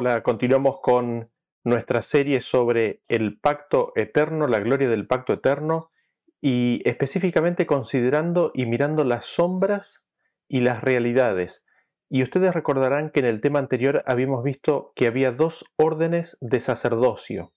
Hola, 0.00 0.22
continuamos 0.22 0.78
con 0.80 1.28
nuestra 1.64 2.02
serie 2.02 2.40
sobre 2.40 3.02
el 3.08 3.36
pacto 3.36 3.90
eterno, 3.96 4.46
la 4.46 4.60
gloria 4.60 4.88
del 4.88 5.08
pacto 5.08 5.32
eterno, 5.32 5.90
y 6.40 6.82
específicamente 6.84 7.66
considerando 7.66 8.52
y 8.54 8.66
mirando 8.66 9.02
las 9.02 9.24
sombras 9.24 10.08
y 10.46 10.60
las 10.60 10.84
realidades. 10.84 11.66
Y 12.08 12.22
ustedes 12.22 12.54
recordarán 12.54 13.10
que 13.10 13.18
en 13.18 13.26
el 13.26 13.40
tema 13.40 13.58
anterior 13.58 14.04
habíamos 14.06 14.44
visto 14.44 14.92
que 14.94 15.08
había 15.08 15.32
dos 15.32 15.64
órdenes 15.74 16.38
de 16.40 16.60
sacerdocio, 16.60 17.52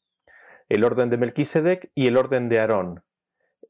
el 0.68 0.84
orden 0.84 1.12
de 1.12 1.18
Melquisedec 1.18 1.92
y 1.94 2.08
el 2.08 2.18
orden 2.18 2.50
de 2.50 2.60
Aarón. 2.60 3.04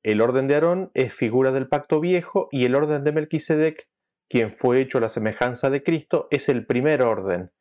El 0.02 0.22
orden 0.22 0.48
de 0.48 0.56
Aarón 0.56 0.92
es 0.94 1.14
figura 1.14 1.52
del 1.52 1.68
pacto 1.68 2.00
viejo 2.00 2.48
y 2.52 2.64
el 2.64 2.76
orden 2.76 3.04
de 3.04 3.12
Melquisedec, 3.12 3.90
quien 4.30 4.50
fue 4.50 4.80
hecho 4.80 5.00
a 5.00 5.02
la 5.02 5.10
semejanza 5.10 5.70
de 5.70 5.84
Cristo, 5.84 6.30
es 6.32 6.48
el 6.48 6.66
primer 6.66 7.02
orden 7.02 7.52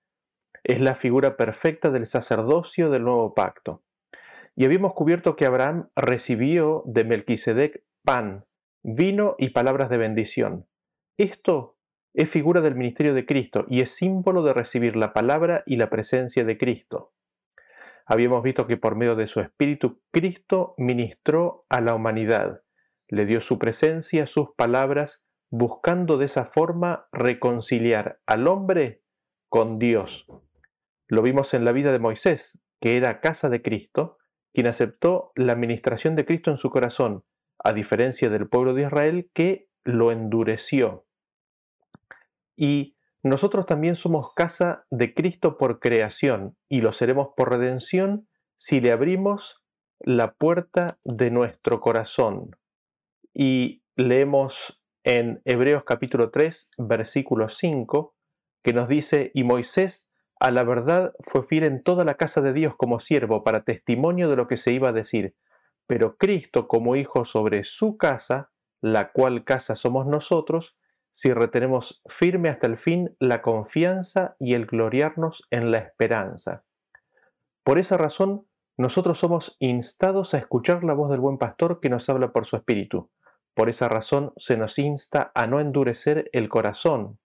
es 0.65 0.81
la 0.81 0.95
figura 0.95 1.37
perfecta 1.37 1.91
del 1.91 2.07
sacerdocio 2.07 2.91
del 2.91 3.05
nuevo 3.05 3.35
pacto. 3.35 3.83
Y 4.57 4.65
habíamos 4.65 4.93
cubierto 4.95 5.37
que 5.37 5.47
Abraham 5.47 5.91
recibió 5.97 6.83
de 6.87 7.05
Melquisedec 7.05 7.85
pan, 8.05 8.47
vino 8.83 9.37
y 9.39 9.51
palabras 9.51 9.89
de 9.91 9.97
bendición. 9.97 10.67
Esto 11.17 11.79
es 12.15 12.29
figura 12.29 12.61
del 12.61 12.75
ministerio 12.75 13.15
de 13.15 13.27
Cristo 13.27 13.67
y 13.69 13.81
es 13.81 13.91
símbolo 13.95 14.43
de 14.43 14.53
recibir 14.53 14.97
la 14.97 15.13
palabra 15.13 15.63
y 15.67 15.77
la 15.77 15.91
presencia 15.91 16.45
de 16.45 16.59
Cristo. 16.59 17.15
Habíamos 18.07 18.43
visto 18.43 18.67
que 18.67 18.77
por 18.77 18.97
medio 18.97 19.15
de 19.15 19.27
su 19.27 19.41
Espíritu 19.41 20.03
Cristo 20.11 20.75
ministró 20.77 21.67
a 21.69 21.81
la 21.81 21.95
humanidad, 21.95 22.63
le 23.09 23.27
dio 23.27 23.41
su 23.41 23.59
presencia, 23.59 24.27
sus 24.27 24.51
palabras, 24.57 25.27
buscando 25.51 26.17
de 26.17 26.27
esa 26.27 26.45
forma 26.45 27.09
reconciliar 27.13 28.21
al 28.27 28.49
hombre 28.49 29.03
con 29.51 29.79
Dios. 29.79 30.27
Lo 31.09 31.21
vimos 31.21 31.53
en 31.53 31.67
la 31.67 31.73
vida 31.73 31.93
de 31.93 31.99
Moisés, 31.99 32.59
que 32.81 32.97
era 32.97 33.21
casa 33.21 33.51
de 33.51 33.61
Cristo, 33.61 34.17
quien 34.55 34.67
aceptó 34.67 35.33
la 35.35 35.53
administración 35.53 36.17
de 36.17 36.25
Cristo 36.25 36.51
en 36.51 36.57
su 36.57 36.71
corazón, 36.71 37.25
a 37.59 37.73
diferencia 37.73 38.31
del 38.31 38.49
pueblo 38.49 38.73
de 38.73 38.83
Israel 38.83 39.31
que 39.35 39.69
lo 39.85 40.13
endureció. 40.13 41.05
Y 42.57 42.97
nosotros 43.23 43.67
también 43.67 43.97
somos 43.97 44.33
casa 44.35 44.87
de 44.91 45.13
Cristo 45.13 45.59
por 45.59 45.81
creación 45.81 46.57
y 46.69 46.81
lo 46.81 46.93
seremos 46.93 47.31
por 47.37 47.51
redención 47.51 48.29
si 48.57 48.81
le 48.81 48.93
abrimos 48.93 49.63
la 49.99 50.35
puerta 50.35 50.99
de 51.05 51.31
nuestro 51.31 51.81
corazón. 51.81 52.57
Y 53.35 53.83
leemos 53.97 54.83
en 55.03 55.43
Hebreos 55.45 55.85
capítulo 55.85 56.31
3, 56.31 56.71
versículo 56.79 57.49
5, 57.49 58.15
que 58.63 58.73
nos 58.73 58.89
dice, 58.89 59.31
y 59.35 59.45
Moisés 59.45 60.09
a 60.39 60.51
la 60.51 60.65
verdad 60.65 61.15
fue 61.21 61.43
fiel 61.43 61.65
en 61.65 61.83
toda 61.83 62.05
la 62.05 62.15
casa 62.15 62.41
de 62.41 62.53
Dios 62.53 62.75
como 62.77 62.99
siervo 62.99 63.45
para 63.45 63.65
testimonio 63.65 64.29
de 64.31 64.37
lo 64.37 64.47
que 64.47 64.57
se 64.57 64.73
iba 64.73 64.89
a 64.89 64.93
decir, 64.93 65.37
pero 65.87 66.17
Cristo 66.17 66.67
como 66.67 66.97
Hijo 66.97 67.25
sobre 67.25 67.63
su 67.63 67.97
casa, 67.97 68.51
la 68.81 69.13
cual 69.13 69.45
casa 69.45 69.75
somos 69.75 70.07
nosotros, 70.07 70.77
si 71.11 71.33
retenemos 71.33 72.03
firme 72.07 72.49
hasta 72.49 72.67
el 72.67 72.77
fin 72.77 73.17
la 73.19 73.43
confianza 73.43 74.37
y 74.39 74.55
el 74.55 74.67
gloriarnos 74.67 75.47
en 75.51 75.71
la 75.71 75.79
esperanza. 75.79 76.65
Por 77.65 77.79
esa 77.79 77.97
razón, 77.97 78.47
nosotros 78.77 79.19
somos 79.19 79.57
instados 79.59 80.33
a 80.33 80.39
escuchar 80.39 80.85
la 80.85 80.95
voz 80.95 81.11
del 81.11 81.21
buen 81.21 81.37
pastor 81.37 81.81
que 81.81 81.91
nos 81.91 82.09
habla 82.09 82.33
por 82.33 82.47
su 82.47 82.57
espíritu. 82.57 83.11
Por 83.53 83.69
esa 83.69 83.89
razón 83.89 84.33
se 84.37 84.57
nos 84.57 84.79
insta 84.79 85.33
a 85.35 85.47
no 85.47 85.61
endurecer 85.61 86.31
el 86.33 86.49
corazón, 86.49 87.19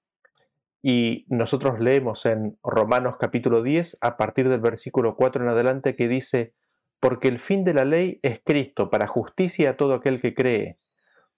y 0.87 1.25
nosotros 1.29 1.79
leemos 1.79 2.27
en 2.27 2.59
Romanos 2.61 3.15
capítulo 3.19 3.63
10, 3.63 3.97
a 4.01 4.17
partir 4.17 4.49
del 4.49 4.59
versículo 4.59 5.15
4 5.15 5.41
en 5.41 5.49
adelante, 5.49 5.95
que 5.95 6.07
dice, 6.07 6.53
porque 6.99 7.27
el 7.27 7.39
fin 7.39 7.63
de 7.63 7.73
la 7.73 7.85
ley 7.85 8.19
es 8.21 8.39
Cristo, 8.45 8.91
para 8.91 9.07
justicia 9.07 9.71
a 9.71 9.77
todo 9.77 9.95
aquel 9.95 10.21
que 10.21 10.35
cree, 10.35 10.77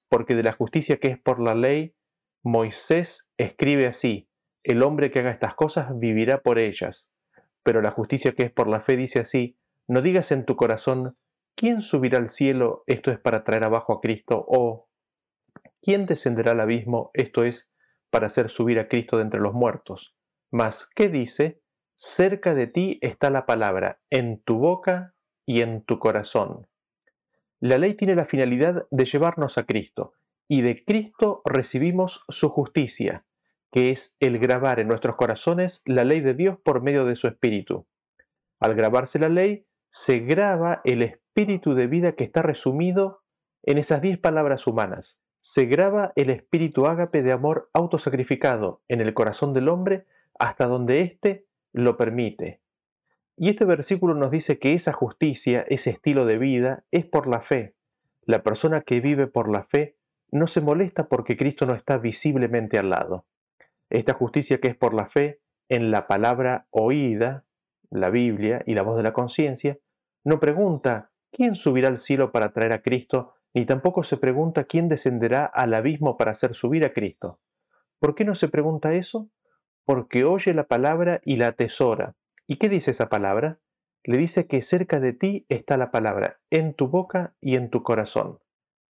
porque 0.09 0.35
de 0.35 0.43
la 0.43 0.51
justicia 0.51 0.97
que 0.97 1.07
es 1.07 1.17
por 1.17 1.39
la 1.39 1.55
ley, 1.55 1.95
Moisés 2.43 3.31
escribe 3.37 3.87
así, 3.87 4.29
el 4.63 4.83
hombre 4.83 5.11
que 5.11 5.19
haga 5.19 5.31
estas 5.31 5.55
cosas 5.55 5.97
vivirá 5.97 6.43
por 6.43 6.59
ellas, 6.59 7.09
pero 7.63 7.81
la 7.81 7.91
justicia 7.91 8.33
que 8.33 8.43
es 8.43 8.51
por 8.51 8.67
la 8.67 8.81
fe 8.81 8.97
dice 8.97 9.21
así, 9.21 9.57
no 9.87 10.01
digas 10.01 10.33
en 10.33 10.43
tu 10.43 10.57
corazón, 10.57 11.15
¿quién 11.55 11.79
subirá 11.79 12.17
al 12.17 12.27
cielo? 12.27 12.83
Esto 12.85 13.11
es 13.11 13.17
para 13.17 13.45
traer 13.45 13.63
abajo 13.63 13.93
a 13.93 14.01
Cristo, 14.01 14.43
o 14.45 14.89
¿quién 15.81 16.05
descenderá 16.05 16.51
al 16.51 16.59
abismo? 16.59 17.11
Esto 17.13 17.45
es 17.45 17.71
para 18.09 18.27
hacer 18.27 18.49
subir 18.49 18.79
a 18.79 18.87
Cristo 18.87 19.17
de 19.17 19.23
entre 19.23 19.39
los 19.39 19.53
muertos. 19.53 20.15
Mas, 20.51 20.89
¿qué 20.95 21.09
dice? 21.09 21.61
Cerca 21.95 22.53
de 22.53 22.67
ti 22.67 22.99
está 23.01 23.29
la 23.29 23.45
palabra, 23.45 24.01
en 24.09 24.41
tu 24.41 24.57
boca 24.59 25.15
y 25.45 25.61
en 25.61 25.83
tu 25.83 25.99
corazón. 25.99 26.67
La 27.59 27.77
ley 27.77 27.95
tiene 27.95 28.15
la 28.15 28.25
finalidad 28.25 28.87
de 28.91 29.05
llevarnos 29.05 29.57
a 29.57 29.65
Cristo, 29.65 30.13
y 30.47 30.61
de 30.61 30.75
Cristo 30.75 31.41
recibimos 31.43 32.23
su 32.29 32.49
justicia, 32.49 33.25
que 33.71 33.91
es 33.91 34.15
el 34.19 34.39
grabar 34.39 34.79
en 34.79 34.87
nuestros 34.87 35.15
corazones 35.15 35.81
la 35.85 36.03
ley 36.03 36.21
de 36.21 36.33
Dios 36.33 36.57
por 36.63 36.81
medio 36.81 37.03
de 37.05 37.15
su 37.15 37.27
Espíritu. 37.27 37.87
Al 38.59 38.75
grabarse 38.75 39.19
la 39.19 39.29
ley, 39.29 39.67
se 39.89 40.19
graba 40.19 40.81
el 40.83 41.01
espíritu 41.01 41.73
de 41.73 41.87
vida 41.87 42.13
que 42.13 42.23
está 42.23 42.41
resumido 42.41 43.23
en 43.63 43.77
esas 43.77 44.01
diez 44.01 44.17
palabras 44.17 44.67
humanas, 44.67 45.19
se 45.49 45.65
graba 45.65 46.11
el 46.17 46.29
espíritu 46.29 46.87
ágape 46.87 47.23
de 47.23 47.31
amor 47.31 47.69
autosacrificado 47.71 48.81
en 48.89 48.99
el 48.99 49.13
corazón 49.13 49.53
del 49.53 49.69
hombre 49.69 50.05
hasta 50.37 50.67
donde 50.67 50.99
éste 50.99 51.47
lo 51.71 51.95
permite. 51.95 52.59
Y 53.37 53.47
este 53.47 53.63
versículo 53.63 54.13
nos 54.13 54.29
dice 54.29 54.59
que 54.59 54.73
esa 54.73 54.91
justicia, 54.91 55.63
ese 55.69 55.91
estilo 55.91 56.25
de 56.25 56.37
vida, 56.37 56.83
es 56.91 57.05
por 57.05 57.27
la 57.27 57.39
fe. 57.39 57.77
La 58.23 58.43
persona 58.43 58.81
que 58.81 58.99
vive 58.99 59.27
por 59.27 59.49
la 59.49 59.63
fe 59.63 59.95
no 60.31 60.47
se 60.47 60.59
molesta 60.59 61.07
porque 61.07 61.37
Cristo 61.37 61.65
no 61.65 61.75
está 61.75 61.97
visiblemente 61.97 62.77
al 62.77 62.89
lado. 62.89 63.25
Esta 63.89 64.11
justicia 64.11 64.59
que 64.59 64.67
es 64.67 64.75
por 64.75 64.93
la 64.93 65.07
fe, 65.07 65.39
en 65.69 65.91
la 65.91 66.07
palabra 66.07 66.67
oída, 66.71 67.45
la 67.89 68.09
Biblia 68.09 68.61
y 68.65 68.73
la 68.73 68.81
voz 68.81 68.97
de 68.97 69.03
la 69.03 69.13
conciencia, 69.13 69.79
no 70.25 70.41
pregunta, 70.41 71.13
¿quién 71.31 71.55
subirá 71.55 71.87
al 71.87 71.99
cielo 71.99 72.33
para 72.33 72.51
traer 72.51 72.73
a 72.73 72.81
Cristo 72.81 73.36
ni 73.57 73.65
tampoco 73.65 74.03
se 74.03 74.17
pregunta 74.17 74.65
quién 74.65 74.87
descenderá 74.87 75.43
al 75.43 75.73
abismo 75.73 76.15
para 76.15 76.29
hacer 76.29 76.53
subir 76.53 76.85
a 76.85 76.93
Cristo. 76.93 77.39
¿Por 77.97 78.13
qué 78.13 78.23
no 78.23 78.35
se 78.35 78.49
pregunta 78.49 78.93
eso? 78.93 79.31
Porque 79.83 80.25
oye 80.25 80.53
la 80.53 80.67
palabra 80.67 81.21
y 81.23 81.37
la 81.37 81.47
atesora. 81.47 82.15
¿Y 82.45 82.57
qué 82.57 82.69
dice 82.69 82.91
esa 82.91 83.09
palabra? 83.09 83.59
Le 84.03 84.19
dice 84.19 84.45
que 84.45 84.61
cerca 84.61 84.99
de 84.99 85.13
ti 85.13 85.47
está 85.49 85.75
la 85.75 85.89
palabra, 85.89 86.39
en 86.51 86.75
tu 86.75 86.87
boca 86.87 87.35
y 87.41 87.55
en 87.55 87.71
tu 87.71 87.81
corazón. 87.81 88.37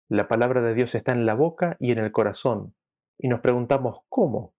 La 0.10 0.28
palabra 0.28 0.60
de 0.60 0.74
Dios 0.74 0.96
está 0.96 1.14
en 1.14 1.26
la 1.26 1.34
boca 1.34 1.78
y 1.80 1.94
en 1.94 2.00
el 2.00 2.12
corazón. 2.12 2.76
Y 3.18 3.30
nos 3.30 3.40
preguntamos, 3.40 4.00
¿cómo? 4.10 4.54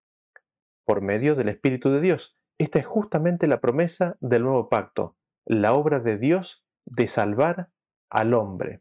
Por 0.87 1.03
medio 1.03 1.35
del 1.35 1.51
Espíritu 1.51 1.91
de 1.91 2.01
Dios. 2.01 2.39
Esta 2.57 2.79
es 2.79 2.87
justamente 2.87 3.47
la 3.47 3.61
promesa 3.61 4.17
del 4.21 4.45
nuevo 4.45 4.71
pacto, 4.71 5.19
la 5.45 5.75
obra 5.75 6.01
de 6.01 6.17
Dios 6.17 6.65
de 6.87 7.09
salvar 7.09 7.69
al 8.09 8.33
hombre 8.33 8.81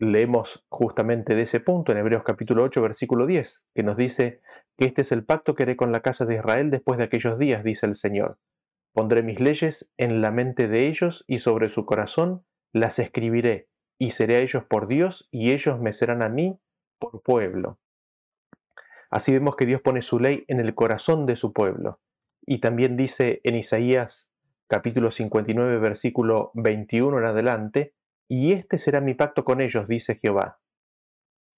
leemos 0.00 0.64
justamente 0.70 1.34
de 1.34 1.42
ese 1.42 1.60
punto 1.60 1.92
en 1.92 1.98
Hebreos 1.98 2.22
capítulo 2.24 2.62
8, 2.64 2.80
versículo 2.80 3.26
10, 3.26 3.66
que 3.74 3.82
nos 3.82 3.98
dice 3.98 4.40
que 4.78 4.86
este 4.86 5.02
es 5.02 5.12
el 5.12 5.24
pacto 5.24 5.54
que 5.54 5.64
haré 5.64 5.76
con 5.76 5.92
la 5.92 6.00
casa 6.00 6.24
de 6.24 6.36
Israel 6.36 6.70
después 6.70 6.96
de 6.96 7.04
aquellos 7.04 7.38
días, 7.38 7.62
dice 7.62 7.84
el 7.84 7.94
Señor. 7.94 8.38
Pondré 8.94 9.22
mis 9.22 9.40
leyes 9.40 9.92
en 9.98 10.22
la 10.22 10.32
mente 10.32 10.68
de 10.68 10.86
ellos 10.86 11.24
y 11.28 11.38
sobre 11.38 11.68
su 11.68 11.84
corazón 11.84 12.44
las 12.72 12.98
escribiré, 12.98 13.68
y 13.98 14.10
seré 14.10 14.36
a 14.36 14.40
ellos 14.40 14.64
por 14.64 14.86
Dios 14.86 15.28
y 15.30 15.52
ellos 15.52 15.78
me 15.78 15.92
serán 15.92 16.22
a 16.22 16.30
mí 16.30 16.58
por 16.98 17.22
pueblo. 17.22 17.78
Así 19.10 19.32
vemos 19.32 19.54
que 19.54 19.66
Dios 19.66 19.82
pone 19.82 20.00
su 20.00 20.18
ley 20.18 20.44
en 20.48 20.60
el 20.60 20.74
corazón 20.74 21.26
de 21.26 21.36
su 21.36 21.52
pueblo. 21.52 22.00
Y 22.46 22.60
también 22.60 22.96
dice 22.96 23.42
en 23.44 23.54
Isaías 23.54 24.32
capítulo 24.66 25.10
59, 25.10 25.78
versículo 25.78 26.52
21 26.54 27.18
en 27.18 27.24
adelante, 27.24 27.94
y 28.30 28.52
este 28.52 28.78
será 28.78 29.00
mi 29.00 29.14
pacto 29.14 29.44
con 29.44 29.60
ellos, 29.60 29.88
dice 29.88 30.14
Jehová. 30.14 30.60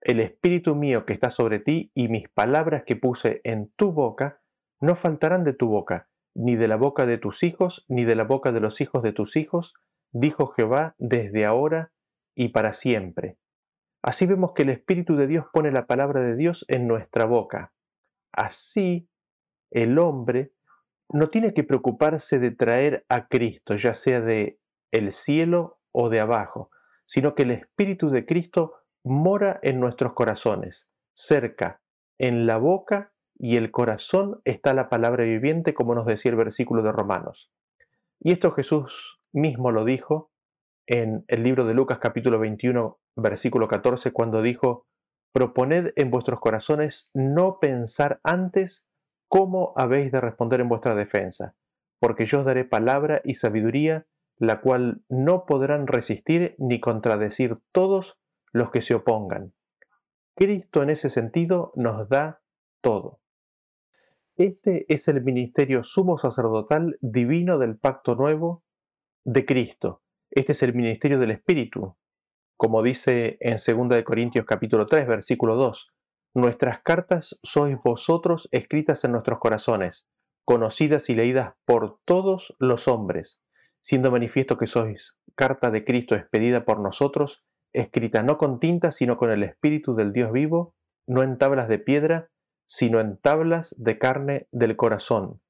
El 0.01 0.21
espíritu 0.21 0.75
mío 0.75 1.05
que 1.05 1.13
está 1.13 1.31
sobre 1.31 1.59
ti 1.59 1.93
y 1.95 2.09
mis 2.09 2.31
palabras 2.31 2.85
que 2.85 2.97
puse 2.97 3.43
en 3.45 3.71
tu 3.77 3.93
boca 3.93 4.41
no 4.81 4.97
faltarán 4.97 5.45
de 5.45 5.53
tu 5.53 5.69
boca, 5.69 6.09
ni 6.35 6.57
de 6.57 6.69
la 6.69 6.77
boca 6.77 7.05
de 7.05 7.19
tus 7.19 7.43
hijos, 7.43 7.85
ni 7.89 8.05
de 8.05 8.15
la 8.15 8.25
boca 8.25 8.53
de 8.53 8.61
los 8.61 8.81
hijos 8.81 9.03
de 9.03 9.13
tus 9.13 9.37
hijos, 9.37 9.75
dijo 10.13 10.47
Jehová 10.47 10.97
desde 10.99 11.45
ahora 11.45 11.93
y 12.35 12.49
para 12.49 12.73
siempre. 12.73 13.37
Así 14.01 14.25
vemos 14.25 14.53
que 14.55 14.63
el 14.63 14.71
Espíritu 14.71 15.15
de 15.15 15.27
Dios 15.27 15.45
pone 15.53 15.73
la 15.73 15.87
palabra 15.87 16.23
de 16.23 16.37
Dios 16.37 16.65
en 16.69 16.89
nuestra 16.89 17.27
boca. 17.27 17.75
Así, 18.33 19.11
el 19.71 19.99
hombre 19.99 20.55
no 21.11 21.29
tiene 21.29 21.53
que 21.53 21.65
preocuparse 21.65 22.39
de 22.39 22.51
traer 22.51 23.05
a 23.11 23.29
Cristo, 23.29 23.77
ya 23.77 23.93
sea 23.93 24.23
de 24.23 24.59
el 24.91 25.13
cielo 25.13 25.81
o 25.93 26.09
de 26.09 26.21
abajo, 26.21 26.71
sino 27.06 27.35
que 27.35 27.43
el 27.43 27.53
Espíritu 27.53 28.11
de 28.11 28.27
Cristo 28.27 28.75
mora 29.05 29.59
en 29.62 29.81
nuestros 29.81 30.12
corazones, 30.12 30.93
cerca, 31.12 31.83
en 32.19 32.47
la 32.47 32.56
boca 32.59 33.12
y 33.37 33.56
el 33.56 33.71
corazón 33.71 34.41
está 34.44 34.75
la 34.75 34.89
palabra 34.89 35.25
viviente, 35.25 35.75
como 35.75 35.94
nos 35.94 36.06
decía 36.06 36.31
el 36.31 36.37
versículo 36.37 36.83
de 36.83 36.93
Romanos. 36.93 37.50
Y 38.21 38.33
esto 38.33 38.53
Jesús 38.53 39.21
mismo 39.33 39.73
lo 39.73 39.85
dijo 39.85 40.31
en 40.87 41.25
el 41.29 41.43
libro 41.43 41.65
de 41.65 41.75
Lucas 41.75 41.99
capítulo 41.99 42.38
21, 42.38 43.00
versículo 43.17 43.69
14, 43.69 44.12
cuando 44.12 44.43
dijo, 44.43 44.87
Proponed 45.33 45.93
en 45.97 46.11
vuestros 46.11 46.41
corazones 46.41 47.11
no 47.15 47.59
pensar 47.59 48.21
antes 48.23 48.87
cómo 49.29 49.73
habéis 49.77 50.12
de 50.12 50.21
responder 50.21 50.61
en 50.61 50.69
vuestra 50.69 50.95
defensa, 50.95 51.56
porque 51.99 52.27
yo 52.27 52.41
os 52.41 52.45
daré 52.45 52.65
palabra 52.65 53.23
y 53.25 53.35
sabiduría, 53.35 54.06
la 54.43 54.61
cual 54.61 55.05
no 55.09 55.47
podrán 55.47 55.87
resistir 55.87 56.56
ni 56.59 56.81
contradecir 56.81 57.59
todos 57.71 58.19
los 58.53 58.73
que 58.73 58.83
se 58.83 58.93
opongan. 58.93 59.55
Cristo 60.35 60.83
en 60.83 60.91
ese 60.91 61.11
sentido 61.11 61.71
nos 61.77 62.09
da 62.09 62.43
todo. 62.81 63.21
Este 64.35 64.85
es 64.93 65.06
el 65.06 65.23
ministerio 65.23 65.85
sumo 65.85 66.19
sacerdotal 66.19 66.99
divino 67.00 67.56
del 67.56 67.79
pacto 67.79 68.17
nuevo 68.17 68.65
de 69.23 69.47
Cristo. 69.47 70.03
Este 70.29 70.50
es 70.50 70.65
el 70.65 70.75
ministerio 70.75 71.21
del 71.21 71.31
Espíritu. 71.31 71.97
Como 72.56 72.83
dice 72.83 73.38
en 73.38 73.59
2 73.65 74.03
Corintios 74.03 74.45
capítulo 74.45 74.87
3, 74.87 75.06
versículo 75.06 75.55
2, 75.55 75.93
Nuestras 76.35 76.81
cartas 76.81 77.38
sois 77.45 77.79
vosotros 77.85 78.49
escritas 78.50 79.05
en 79.05 79.12
nuestros 79.12 79.38
corazones, 79.38 80.09
conocidas 80.45 81.11
y 81.11 81.15
leídas 81.15 81.55
por 81.65 82.00
todos 82.05 82.56
los 82.59 82.88
hombres, 82.88 83.41
siendo 83.82 84.11
manifiesto 84.11 84.56
que 84.56 84.67
sois 84.67 85.19
carta 85.34 85.70
de 85.70 85.84
Cristo 85.84 86.14
expedida 86.14 86.64
por 86.64 86.81
nosotros, 86.81 87.44
escrita 87.73 88.23
no 88.23 88.38
con 88.38 88.61
tinta, 88.61 88.93
sino 88.93 89.17
con 89.17 89.31
el 89.31 89.43
Espíritu 89.43 89.94
del 89.94 90.12
Dios 90.12 90.32
vivo, 90.32 90.75
no 91.06 91.23
en 91.23 91.37
tablas 91.37 91.69
de 91.69 91.79
piedra, 91.79 92.31
sino 92.64 93.00
en 93.00 93.19
tablas 93.19 93.75
de 93.79 93.99
carne 93.99 94.49
del 94.52 94.76
corazón. 94.76 95.40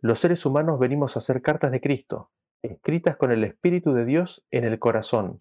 Los 0.00 0.20
seres 0.20 0.46
humanos 0.46 0.78
venimos 0.78 1.16
a 1.16 1.18
hacer 1.18 1.42
cartas 1.42 1.72
de 1.72 1.80
Cristo, 1.80 2.30
escritas 2.62 3.16
con 3.16 3.32
el 3.32 3.44
Espíritu 3.44 3.92
de 3.92 4.04
Dios 4.04 4.46
en 4.50 4.64
el 4.64 4.78
corazón. 4.78 5.38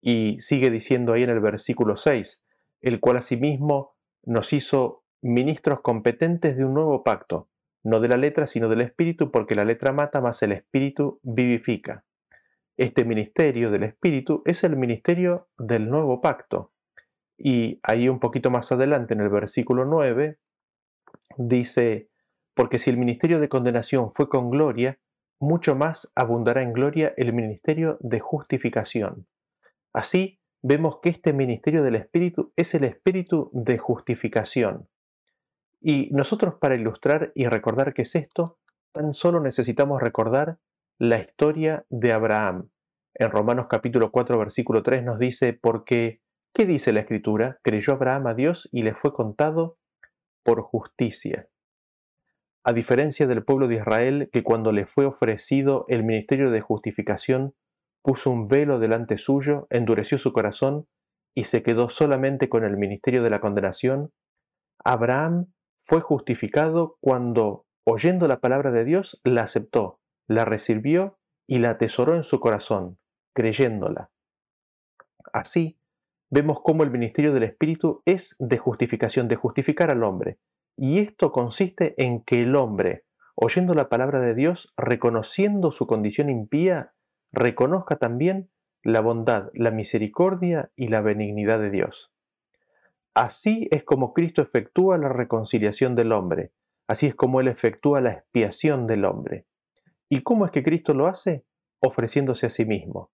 Y 0.00 0.38
sigue 0.38 0.70
diciendo 0.70 1.12
ahí 1.12 1.22
en 1.22 1.30
el 1.30 1.40
versículo 1.40 1.96
6, 1.96 2.42
el 2.80 3.00
cual 3.00 3.18
asimismo 3.18 3.94
nos 4.24 4.52
hizo 4.52 5.04
ministros 5.20 5.80
competentes 5.80 6.56
de 6.56 6.64
un 6.64 6.74
nuevo 6.74 7.02
pacto, 7.02 7.48
no 7.88 8.00
de 8.00 8.08
la 8.08 8.18
letra, 8.18 8.46
sino 8.46 8.68
del 8.68 8.82
Espíritu, 8.82 9.30
porque 9.30 9.54
la 9.54 9.64
letra 9.64 9.92
mata, 9.92 10.20
más 10.20 10.42
el 10.42 10.52
Espíritu 10.52 11.20
vivifica. 11.22 12.04
Este 12.76 13.04
ministerio 13.04 13.70
del 13.70 13.82
Espíritu 13.82 14.42
es 14.44 14.62
el 14.62 14.76
ministerio 14.76 15.48
del 15.56 15.88
nuevo 15.88 16.20
pacto. 16.20 16.72
Y 17.38 17.80
ahí 17.82 18.08
un 18.08 18.20
poquito 18.20 18.50
más 18.50 18.70
adelante, 18.72 19.14
en 19.14 19.20
el 19.20 19.30
versículo 19.30 19.86
9, 19.86 20.38
dice, 21.38 22.10
porque 22.54 22.78
si 22.78 22.90
el 22.90 22.98
ministerio 22.98 23.40
de 23.40 23.48
condenación 23.48 24.10
fue 24.10 24.28
con 24.28 24.50
gloria, 24.50 25.00
mucho 25.40 25.74
más 25.74 26.12
abundará 26.14 26.60
en 26.62 26.74
gloria 26.74 27.14
el 27.16 27.32
ministerio 27.32 27.96
de 28.00 28.20
justificación. 28.20 29.26
Así, 29.94 30.40
vemos 30.62 30.98
que 31.00 31.08
este 31.08 31.32
ministerio 31.32 31.82
del 31.82 31.94
Espíritu 31.94 32.52
es 32.54 32.74
el 32.74 32.84
Espíritu 32.84 33.50
de 33.54 33.78
justificación. 33.78 34.88
Y 35.80 36.08
nosotros 36.10 36.54
para 36.60 36.74
ilustrar 36.74 37.32
y 37.34 37.46
recordar 37.46 37.94
qué 37.94 38.02
es 38.02 38.14
esto, 38.14 38.58
tan 38.92 39.14
solo 39.14 39.40
necesitamos 39.40 40.02
recordar 40.02 40.58
la 40.98 41.18
historia 41.18 41.86
de 41.88 42.12
Abraham. 42.12 42.70
En 43.14 43.30
Romanos 43.30 43.66
capítulo 43.68 44.10
4 44.10 44.38
versículo 44.38 44.82
3 44.82 45.04
nos 45.04 45.18
dice, 45.18 45.52
porque, 45.52 46.20
¿qué 46.52 46.66
dice 46.66 46.92
la 46.92 47.00
Escritura? 47.00 47.60
Creyó 47.62 47.92
Abraham 47.92 48.26
a 48.26 48.34
Dios 48.34 48.68
y 48.72 48.82
le 48.82 48.94
fue 48.94 49.12
contado 49.12 49.78
por 50.42 50.62
justicia. 50.62 51.48
A 52.64 52.72
diferencia 52.72 53.26
del 53.26 53.44
pueblo 53.44 53.68
de 53.68 53.76
Israel, 53.76 54.28
que 54.32 54.42
cuando 54.42 54.72
le 54.72 54.86
fue 54.86 55.06
ofrecido 55.06 55.84
el 55.88 56.04
ministerio 56.04 56.50
de 56.50 56.60
justificación, 56.60 57.54
puso 58.02 58.30
un 58.30 58.48
velo 58.48 58.78
delante 58.78 59.16
suyo, 59.16 59.66
endureció 59.70 60.18
su 60.18 60.32
corazón 60.32 60.86
y 61.34 61.44
se 61.44 61.62
quedó 61.62 61.88
solamente 61.88 62.48
con 62.48 62.64
el 62.64 62.76
ministerio 62.76 63.22
de 63.22 63.30
la 63.30 63.40
condenación, 63.40 64.12
Abraham 64.84 65.52
fue 65.78 66.00
justificado 66.00 66.98
cuando, 67.00 67.64
oyendo 67.84 68.26
la 68.26 68.40
palabra 68.40 68.72
de 68.72 68.84
Dios, 68.84 69.20
la 69.22 69.42
aceptó, 69.42 70.00
la 70.26 70.44
recibió 70.44 71.18
y 71.46 71.60
la 71.60 71.70
atesoró 71.70 72.16
en 72.16 72.24
su 72.24 72.40
corazón, 72.40 72.98
creyéndola. 73.32 74.10
Así, 75.32 75.78
vemos 76.30 76.60
cómo 76.62 76.82
el 76.82 76.90
ministerio 76.90 77.32
del 77.32 77.44
Espíritu 77.44 78.02
es 78.04 78.34
de 78.40 78.58
justificación, 78.58 79.28
de 79.28 79.36
justificar 79.36 79.90
al 79.90 80.02
hombre. 80.02 80.40
Y 80.76 80.98
esto 80.98 81.32
consiste 81.32 81.94
en 82.02 82.22
que 82.22 82.42
el 82.42 82.56
hombre, 82.56 83.06
oyendo 83.36 83.74
la 83.74 83.88
palabra 83.88 84.20
de 84.20 84.34
Dios, 84.34 84.74
reconociendo 84.76 85.70
su 85.70 85.86
condición 85.86 86.28
impía, 86.28 86.92
reconozca 87.32 87.96
también 87.96 88.50
la 88.82 89.00
bondad, 89.00 89.50
la 89.54 89.70
misericordia 89.70 90.72
y 90.74 90.88
la 90.88 91.02
benignidad 91.02 91.60
de 91.60 91.70
Dios. 91.70 92.12
Así 93.18 93.66
es 93.72 93.82
como 93.82 94.14
Cristo 94.14 94.42
efectúa 94.42 94.96
la 94.96 95.08
reconciliación 95.08 95.96
del 95.96 96.12
hombre, 96.12 96.52
así 96.86 97.06
es 97.06 97.16
como 97.16 97.40
Él 97.40 97.48
efectúa 97.48 98.00
la 98.00 98.12
expiación 98.12 98.86
del 98.86 99.04
hombre. 99.04 99.44
¿Y 100.08 100.20
cómo 100.22 100.44
es 100.44 100.52
que 100.52 100.62
Cristo 100.62 100.94
lo 100.94 101.08
hace? 101.08 101.44
Ofreciéndose 101.80 102.46
a 102.46 102.48
sí 102.48 102.64
mismo. 102.64 103.10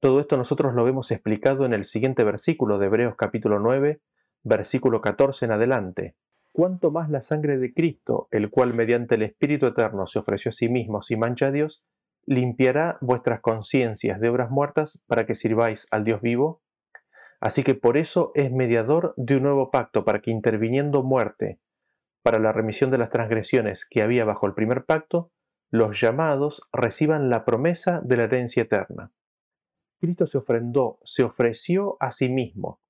Todo 0.00 0.20
esto 0.20 0.38
nosotros 0.38 0.72
lo 0.72 0.82
vemos 0.82 1.10
explicado 1.10 1.66
en 1.66 1.74
el 1.74 1.84
siguiente 1.84 2.24
versículo 2.24 2.78
de 2.78 2.86
Hebreos 2.86 3.16
capítulo 3.18 3.58
9, 3.58 4.00
versículo 4.44 5.02
14 5.02 5.44
en 5.44 5.50
adelante. 5.50 6.16
Cuanto 6.52 6.90
más 6.90 7.10
la 7.10 7.20
sangre 7.20 7.58
de 7.58 7.74
Cristo, 7.74 8.28
el 8.30 8.48
cual 8.48 8.72
mediante 8.72 9.16
el 9.16 9.22
Espíritu 9.24 9.66
Eterno 9.66 10.06
se 10.06 10.20
ofreció 10.20 10.48
a 10.48 10.52
sí 10.52 10.70
mismo 10.70 11.02
sin 11.02 11.18
mancha 11.18 11.48
a 11.48 11.52
Dios, 11.52 11.84
limpiará 12.24 12.96
vuestras 13.02 13.42
conciencias 13.42 14.20
de 14.20 14.30
obras 14.30 14.50
muertas 14.50 15.02
para 15.06 15.26
que 15.26 15.34
sirváis 15.34 15.86
al 15.90 16.04
Dios 16.04 16.22
vivo? 16.22 16.63
Así 17.44 17.62
que 17.62 17.74
por 17.74 17.98
eso 17.98 18.32
es 18.34 18.50
mediador 18.50 19.12
de 19.18 19.36
un 19.36 19.42
nuevo 19.42 19.70
pacto, 19.70 20.02
para 20.06 20.22
que 20.22 20.30
interviniendo 20.30 21.02
muerte 21.02 21.60
para 22.22 22.38
la 22.38 22.52
remisión 22.52 22.90
de 22.90 22.96
las 22.96 23.10
transgresiones 23.10 23.84
que 23.84 24.00
había 24.00 24.24
bajo 24.24 24.46
el 24.46 24.54
primer 24.54 24.86
pacto, 24.86 25.30
los 25.70 26.00
llamados 26.00 26.62
reciban 26.72 27.28
la 27.28 27.44
promesa 27.44 28.00
de 28.00 28.16
la 28.16 28.22
herencia 28.22 28.62
eterna. 28.62 29.12
Cristo 30.00 30.26
se 30.26 30.38
ofrendó, 30.38 30.98
se 31.04 31.22
ofreció 31.22 31.98
a 32.00 32.12
sí 32.12 32.30
mismo. 32.30 32.80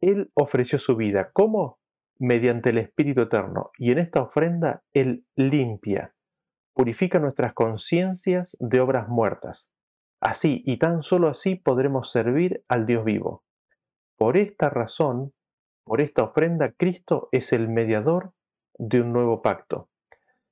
Él 0.00 0.30
ofreció 0.34 0.78
su 0.78 0.94
vida. 0.94 1.32
¿Cómo? 1.32 1.80
Mediante 2.16 2.70
el 2.70 2.78
Espíritu 2.78 3.22
Eterno. 3.22 3.72
Y 3.76 3.90
en 3.90 3.98
esta 3.98 4.22
ofrenda 4.22 4.84
Él 4.92 5.26
limpia, 5.34 6.14
purifica 6.74 7.18
nuestras 7.18 7.54
conciencias 7.54 8.56
de 8.60 8.78
obras 8.78 9.08
muertas. 9.08 9.72
Así 10.20 10.62
y 10.64 10.76
tan 10.76 11.02
solo 11.02 11.26
así 11.26 11.56
podremos 11.56 12.12
servir 12.12 12.64
al 12.68 12.86
Dios 12.86 13.04
vivo. 13.04 13.42
Por 14.20 14.36
esta 14.36 14.68
razón, 14.68 15.32
por 15.82 16.02
esta 16.02 16.22
ofrenda, 16.22 16.72
Cristo 16.72 17.30
es 17.32 17.54
el 17.54 17.70
mediador 17.70 18.34
de 18.76 19.00
un 19.00 19.14
nuevo 19.14 19.40
pacto. 19.40 19.88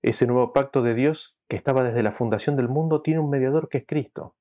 Ese 0.00 0.26
nuevo 0.26 0.54
pacto 0.54 0.80
de 0.80 0.94
Dios 0.94 1.37
que 1.50 1.56
estaba 1.56 1.84
desde 1.84 2.02
la 2.02 2.12
fundación 2.12 2.56
del 2.56 2.70
mundo 2.70 3.02
tiene 3.02 3.20
un 3.20 3.28
mediador 3.28 3.68
que 3.68 3.76
es 3.76 3.87
Cristo. 3.87 4.34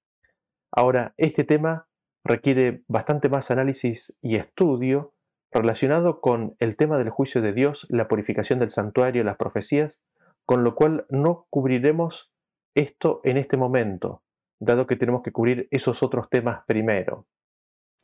Ahora, 0.72 1.14
este 1.18 1.44
tema 1.44 1.90
requiere 2.24 2.86
bastante 2.88 3.28
más 3.28 3.52
análisis 3.52 4.18
y 4.22 4.38
estudio 4.38 5.14
relacionado 5.52 6.22
con 6.22 6.56
el 6.60 6.78
tema 6.78 6.98
del 6.98 7.10
juicio 7.10 7.42
de 7.42 7.52
Dios, 7.52 7.86
la 7.90 8.08
purificación 8.08 8.60
del 8.60 8.70
santuario, 8.70 9.26
las 9.26 9.36
profecías, 9.36 10.02
con 10.46 10.64
lo 10.64 10.74
cual 10.74 11.06
no 11.10 11.48
cubriremos 11.50 12.32
esto 12.76 13.20
en 13.26 13.36
este 13.36 13.58
momento, 13.58 14.24
dado 14.62 14.88
que 14.88 14.96
tenemos 14.96 15.22
que 15.22 15.34
cubrir 15.34 15.68
esos 15.70 16.02
otros 16.02 16.30
temas 16.30 16.62
primero. 16.66 17.28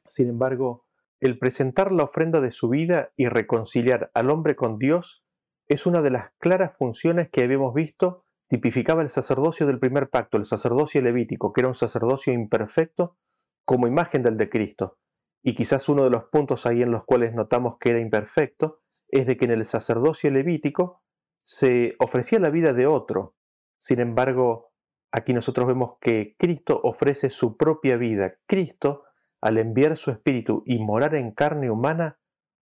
Sin 0.10 0.27
embargo, 0.27 0.84
el 1.24 1.39
presentar 1.39 1.94
la 1.94 2.03
ofrenda 2.03 2.42
de 2.42 2.51
su 2.51 2.68
vida 2.68 3.13
y 3.15 3.30
reconciliar 3.30 4.12
al 4.13 4.30
hombre 4.30 4.58
con 4.58 4.77
Dios 4.77 5.24
es 5.70 5.86
una 5.86 6.01
de 6.01 6.12
las 6.12 6.32
claras 6.38 6.77
funciones 6.77 7.30
que 7.30 7.44
habíamos 7.44 7.74
visto 7.74 8.25
tipificaba 8.50 9.01
el 9.01 9.10
sacerdocio 9.10 9.65
del 9.65 9.80
primer 9.80 10.10
pacto, 10.10 10.36
el 10.36 10.44
sacerdocio 10.44 11.01
levítico, 11.01 11.53
que 11.53 11.62
era 11.62 11.70
un 11.70 11.75
sacerdocio 11.75 12.34
imperfecto 12.34 13.15
como 13.63 13.88
imagen 13.88 14.22
del 14.22 14.36
de 14.36 14.50
Cristo. 14.50 15.00
Y 15.42 15.56
quizás 15.56 15.88
uno 15.88 16.03
de 16.03 16.10
los 16.10 16.25
puntos 16.25 16.65
ahí 16.65 16.82
en 16.82 16.92
los 16.92 17.06
cuales 17.06 17.34
notamos 17.34 17.77
que 17.77 17.92
era 17.92 18.01
imperfecto 18.01 18.82
es 19.08 19.25
de 19.25 19.38
que 19.38 19.46
en 19.46 19.51
el 19.51 19.63
sacerdocio 19.63 20.30
levítico 20.30 21.03
se 21.42 21.96
ofrecía 22.00 22.39
la 22.39 22.50
vida 22.50 22.74
de 22.74 22.86
otro. 22.86 23.38
Sin 23.77 24.01
embargo, 24.01 24.74
aquí 25.10 25.32
nosotros 25.34 25.68
vemos 25.68 25.94
que 26.01 26.36
Cristo 26.38 26.82
ofrece 26.84 27.30
su 27.30 27.56
propia 27.56 27.96
vida. 27.96 28.36
Cristo, 28.46 29.06
al 29.44 29.58
enviar 29.58 29.98
su 29.98 30.10
espíritu 30.10 30.64
y 30.66 30.80
morar 30.80 31.16
en 31.16 31.32
carne 31.32 31.70
humana, 31.70 32.18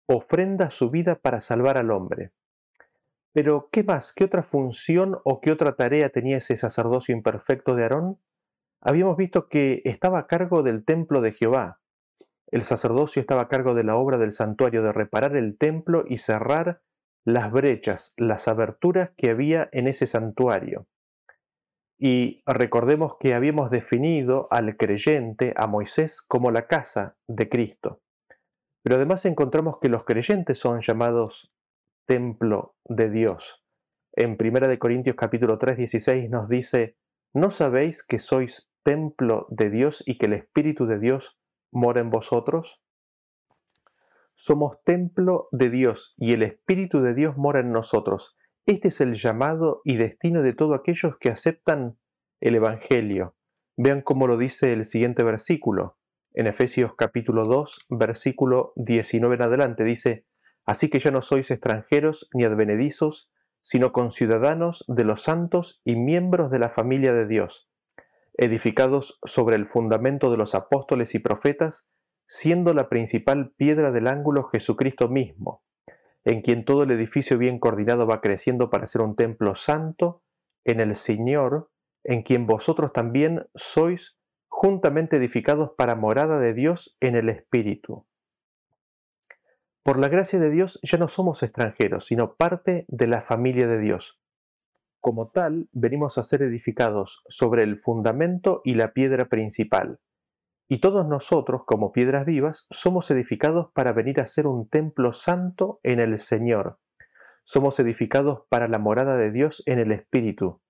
ofrenda 0.08 0.70
su 0.70 0.92
vida 0.92 1.16
para 1.16 1.42
salvar 1.42 1.76
al 1.76 1.90
hombre. 1.90 2.34
Pero, 3.34 3.70
¿qué 3.72 3.84
más? 3.84 4.14
¿Qué 4.14 4.24
otra 4.24 4.44
función 4.44 5.18
o 5.26 5.42
qué 5.42 5.52
otra 5.52 5.76
tarea 5.76 6.10
tenía 6.10 6.38
ese 6.38 6.56
sacerdocio 6.56 7.16
imperfecto 7.16 7.74
de 7.74 7.82
Aarón? 7.82 8.20
Habíamos 8.80 9.18
visto 9.18 9.50
que 9.50 9.82
estaba 9.86 10.20
a 10.20 10.26
cargo 10.26 10.62
del 10.62 10.86
templo 10.86 11.22
de 11.22 11.32
Jehová. 11.32 11.82
El 12.52 12.62
sacerdocio 12.62 13.20
estaba 13.20 13.42
a 13.42 13.48
cargo 13.48 13.74
de 13.74 13.84
la 13.84 13.96
obra 13.96 14.20
del 14.20 14.32
santuario, 14.32 14.84
de 14.84 14.94
reparar 14.94 15.36
el 15.36 15.58
templo 15.58 16.04
y 16.08 16.20
cerrar 16.20 16.84
las 17.26 17.52
brechas, 17.52 18.14
las 18.18 18.48
aberturas 18.48 19.14
que 19.18 19.32
había 19.32 19.68
en 19.72 19.88
ese 19.88 20.06
santuario. 20.06 20.88
Y 21.98 22.44
recordemos 22.46 23.16
que 23.20 23.34
habíamos 23.34 23.72
definido 23.72 24.48
al 24.52 24.78
creyente, 24.78 25.54
a 25.58 25.66
Moisés, 25.66 26.22
como 26.22 26.52
la 26.52 26.68
casa 26.68 27.18
de 27.28 27.50
Cristo. 27.50 28.02
Pero 28.84 28.98
además 28.98 29.26
encontramos 29.26 29.80
que 29.80 29.90
los 29.90 30.04
creyentes 30.04 30.60
son 30.60 30.82
llamados 30.82 31.52
templo 32.06 32.76
de 32.86 33.10
Dios. 33.10 33.64
En 34.14 34.38
1 34.40 34.80
Corintios 34.80 35.16
capítulo 35.16 35.58
3, 35.58 35.78
16 35.78 36.30
nos 36.30 36.48
dice, 36.50 36.98
¿no 37.34 37.52
sabéis 37.52 38.04
que 38.04 38.20
sois 38.20 38.72
templo 38.84 39.48
de 39.50 39.70
Dios 39.70 40.04
y 40.06 40.18
que 40.18 40.28
el 40.28 40.34
Espíritu 40.34 40.86
de 40.86 41.00
Dios 41.00 41.38
mora 41.72 42.00
en 42.00 42.10
vosotros? 42.10 42.82
Somos 44.36 44.84
templo 44.84 45.50
de 45.52 45.70
Dios 45.70 46.14
y 46.16 46.34
el 46.34 46.44
Espíritu 46.44 47.02
de 47.02 47.14
Dios 47.14 47.38
mora 47.38 47.60
en 47.60 47.72
nosotros. 47.72 48.38
Este 48.68 48.90
es 48.90 49.00
el 49.00 49.14
llamado 49.14 49.80
y 49.86 49.96
destino 49.96 50.42
de 50.42 50.52
todos 50.52 50.78
aquellos 50.78 51.18
que 51.18 51.30
aceptan 51.30 51.98
el 52.42 52.54
Evangelio. 52.54 53.34
Vean 53.78 54.02
cómo 54.02 54.28
lo 54.28 54.36
dice 54.36 54.74
el 54.74 54.84
siguiente 54.84 55.24
versículo. 55.24 55.98
En 56.34 56.48
Efesios 56.48 56.94
capítulo 56.98 57.46
2, 57.46 57.86
versículo 57.88 58.74
19 58.76 59.36
en 59.36 59.42
adelante 59.42 59.86
dice, 59.86 60.26
Así 60.66 60.90
que 60.90 61.00
ya 61.00 61.12
no 61.12 61.22
sois 61.22 61.50
extranjeros 61.50 62.30
ni 62.34 62.44
advenedizos, 62.44 63.32
sino 63.62 63.94
conciudadanos 63.94 64.84
de 64.90 65.06
los 65.06 65.22
santos 65.22 65.80
y 65.86 65.96
miembros 65.96 66.52
de 66.52 66.60
la 66.60 66.68
familia 66.68 67.14
de 67.14 67.26
Dios, 67.26 67.70
edificados 68.34 69.18
sobre 69.24 69.56
el 69.56 69.66
fundamento 69.66 70.30
de 70.30 70.36
los 70.36 70.56
apóstoles 70.56 71.16
y 71.16 71.20
profetas, 71.20 71.88
siendo 72.26 72.74
la 72.74 72.90
principal 72.90 73.54
piedra 73.56 73.92
del 73.92 74.08
ángulo 74.08 74.44
Jesucristo 74.44 75.08
mismo, 75.08 75.64
en 76.28 76.42
quien 76.42 76.66
todo 76.66 76.84
el 76.84 76.92
edificio 76.92 77.38
bien 77.38 77.58
coordinado 77.58 78.06
va 78.06 78.20
creciendo 78.20 78.70
para 78.70 78.86
ser 78.86 79.00
un 79.00 79.16
templo 79.16 79.56
santo 79.56 80.24
en 80.66 80.82
el 80.82 80.94
Señor, 80.94 81.72
en 82.04 82.22
quien 82.22 82.46
vosotros 82.46 82.92
también 82.92 83.48
sois 83.56 84.18
juntamente 84.50 85.16
edificados 85.16 85.72
para 85.78 85.96
morada 85.96 86.38
de 86.40 86.54
Dios 86.54 86.98
en 87.00 87.16
el 87.16 87.30
Espíritu. 87.30 88.06
Por 89.84 89.98
la 90.00 90.10
gracia 90.10 90.38
de 90.38 90.50
Dios 90.50 90.82
ya 90.84 90.98
no 90.98 91.08
somos 91.08 91.44
extranjeros, 91.44 92.06
sino 92.08 92.36
parte 92.36 92.84
de 92.90 93.08
la 93.08 93.22
familia 93.22 93.66
de 93.66 93.80
Dios. 93.80 94.20
Como 95.00 95.30
tal, 95.30 95.70
venimos 95.72 96.18
a 96.18 96.24
ser 96.24 96.42
edificados 96.42 97.24
sobre 97.30 97.64
el 97.64 97.78
fundamento 97.78 98.60
y 98.66 98.74
la 98.74 98.92
piedra 98.92 99.30
principal, 99.30 100.02
y 100.70 100.80
todos 100.80 101.08
nosotros, 101.08 101.62
como 101.66 101.92
piedras 101.92 102.26
vivas, 102.26 102.68
somos 102.70 103.10
edificados 103.10 103.72
para 103.74 103.94
venir 103.94 104.20
a 104.20 104.28
ser 104.28 104.48
un 104.48 104.68
templo 104.68 105.14
santo 105.14 105.80
en 105.84 106.00
el 106.00 106.18
Señor. 106.20 106.80
Somos 107.44 107.80
edificados 107.80 108.42
para 108.50 108.68
la 108.68 108.78
morada 108.78 109.16
de 109.16 109.32
Dios 109.32 109.64
en 109.66 109.80
el 109.80 109.94
Espíritu. 109.94 110.62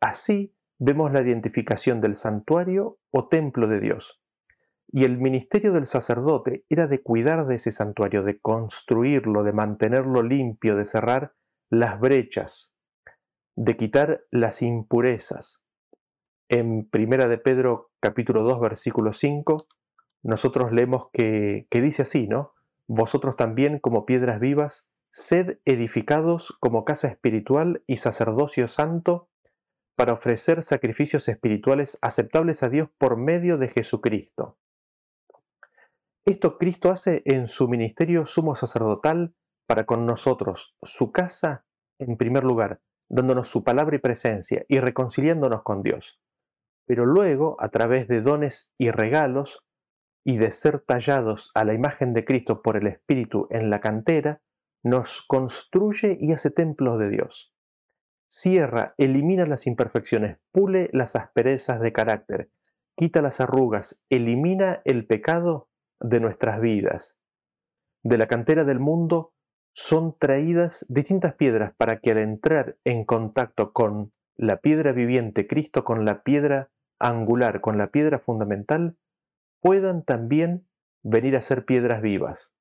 Así 0.00 0.56
vemos 0.78 1.12
la 1.12 1.20
identificación 1.20 2.00
del 2.00 2.14
santuario 2.14 2.98
o 3.10 3.28
templo 3.28 3.68
de 3.68 3.80
Dios. 3.80 4.22
Y 4.88 5.04
el 5.04 5.18
ministerio 5.18 5.72
del 5.72 5.86
sacerdote 5.86 6.64
era 6.70 6.86
de 6.86 7.02
cuidar 7.02 7.46
de 7.46 7.56
ese 7.56 7.72
santuario, 7.72 8.22
de 8.22 8.40
construirlo, 8.40 9.42
de 9.42 9.52
mantenerlo 9.52 10.22
limpio, 10.22 10.76
de 10.76 10.86
cerrar 10.86 11.34
las 11.70 12.00
brechas, 12.00 12.74
de 13.54 13.76
quitar 13.76 14.24
las 14.30 14.62
impurezas. 14.62 15.62
En 16.48 16.88
Primera 16.88 17.28
de 17.28 17.38
Pedro 17.38 17.91
capítulo 18.02 18.42
2, 18.42 18.60
versículo 18.60 19.12
5, 19.12 19.68
nosotros 20.24 20.72
leemos 20.72 21.06
que, 21.12 21.68
que 21.70 21.80
dice 21.80 22.02
así, 22.02 22.26
¿no? 22.26 22.52
Vosotros 22.88 23.36
también, 23.36 23.78
como 23.78 24.04
piedras 24.04 24.40
vivas, 24.40 24.90
sed 25.10 25.60
edificados 25.64 26.56
como 26.58 26.84
casa 26.84 27.06
espiritual 27.06 27.84
y 27.86 27.98
sacerdocio 27.98 28.66
santo 28.66 29.28
para 29.94 30.14
ofrecer 30.14 30.64
sacrificios 30.64 31.28
espirituales 31.28 31.98
aceptables 32.02 32.64
a 32.64 32.70
Dios 32.70 32.88
por 32.98 33.16
medio 33.16 33.56
de 33.56 33.68
Jesucristo. 33.68 34.58
Esto 36.24 36.58
Cristo 36.58 36.90
hace 36.90 37.22
en 37.24 37.46
su 37.46 37.68
ministerio 37.68 38.26
sumo 38.26 38.56
sacerdotal 38.56 39.34
para 39.66 39.86
con 39.86 40.06
nosotros, 40.06 40.74
su 40.82 41.12
casa, 41.12 41.66
en 42.00 42.16
primer 42.16 42.42
lugar, 42.42 42.80
dándonos 43.08 43.48
su 43.48 43.62
palabra 43.62 43.94
y 43.94 44.00
presencia 44.00 44.64
y 44.66 44.80
reconciliándonos 44.80 45.62
con 45.62 45.82
Dios 45.82 46.18
pero 46.86 47.06
luego, 47.06 47.56
a 47.58 47.68
través 47.68 48.08
de 48.08 48.20
dones 48.20 48.72
y 48.78 48.90
regalos, 48.90 49.64
y 50.24 50.38
de 50.38 50.52
ser 50.52 50.80
tallados 50.80 51.50
a 51.54 51.64
la 51.64 51.74
imagen 51.74 52.12
de 52.12 52.24
Cristo 52.24 52.62
por 52.62 52.76
el 52.76 52.86
Espíritu 52.86 53.48
en 53.50 53.70
la 53.70 53.80
cantera, 53.80 54.40
nos 54.82 55.22
construye 55.22 56.16
y 56.20 56.32
hace 56.32 56.50
templos 56.50 56.98
de 56.98 57.10
Dios. 57.10 57.52
Cierra, 58.28 58.94
elimina 58.98 59.46
las 59.46 59.66
imperfecciones, 59.66 60.38
pule 60.52 60.88
las 60.92 61.16
asperezas 61.16 61.80
de 61.80 61.92
carácter, 61.92 62.50
quita 62.96 63.22
las 63.22 63.40
arrugas, 63.40 64.04
elimina 64.08 64.80
el 64.84 65.06
pecado 65.06 65.68
de 66.00 66.20
nuestras 66.20 66.60
vidas. 66.60 67.18
De 68.02 68.18
la 68.18 68.26
cantera 68.26 68.64
del 68.64 68.80
mundo 68.80 69.34
son 69.74 70.16
traídas 70.18 70.84
distintas 70.88 71.34
piedras 71.34 71.72
para 71.76 72.00
que 72.00 72.12
al 72.12 72.18
entrar 72.18 72.78
en 72.84 73.04
contacto 73.04 73.72
con 73.72 74.12
la 74.34 74.58
piedra 74.58 74.92
viviente, 74.92 75.46
Cristo 75.46 75.84
con 75.84 76.04
la 76.04 76.22
piedra 76.22 76.71
angular, 77.02 77.60
con 77.60 77.76
la 77.76 77.88
piedra 77.88 78.18
fundamental, 78.18 78.96
puedan 79.60 80.04
también 80.04 80.66
venir 81.02 81.36
a 81.36 81.42
ser 81.42 81.64
piedras 81.64 82.00
vivas. 82.00 82.52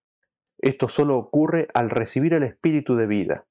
Esto 0.58 0.88
solo 0.88 1.18
ocurre 1.18 1.68
al 1.74 1.90
recibir 1.90 2.34
el 2.34 2.44
espíritu 2.44 2.96
de 2.96 3.08
vida. 3.08 3.48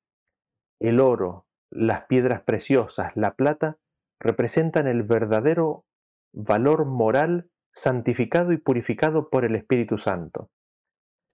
El 0.79 1.01
oro, 1.01 1.47
las 1.71 2.05
piedras 2.05 2.43
preciosas, 2.43 3.13
la 3.15 3.35
plata, 3.35 3.79
representan 4.19 4.87
el 4.87 5.03
verdadero 5.03 5.87
valor 6.33 6.87
moral 6.87 7.51
santificado 7.73 8.53
y 8.53 8.59
purificado 8.59 9.31
por 9.31 9.45
el 9.45 9.55
Espíritu 9.55 9.99
Santo. 9.99 10.51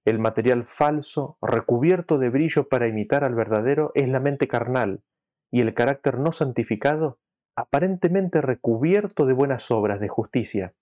El 0.04 0.18
material 0.18 0.62
falso, 0.62 1.36
recubierto 1.42 2.18
de 2.18 2.30
brillo 2.30 2.68
para 2.68 2.86
imitar 2.86 3.24
al 3.24 3.34
verdadero, 3.34 3.90
es 3.94 4.08
la 4.08 4.20
mente 4.20 4.46
carnal, 4.46 5.02
y 5.50 5.60
el 5.60 5.74
carácter 5.74 6.18
no 6.18 6.32
santificado, 6.32 7.18
aparentemente 7.56 8.42
recubierto 8.42 9.26
de 9.26 9.32
buenas 9.32 9.70
obras 9.70 9.98
de 9.98 10.08
justicia, 10.08 10.74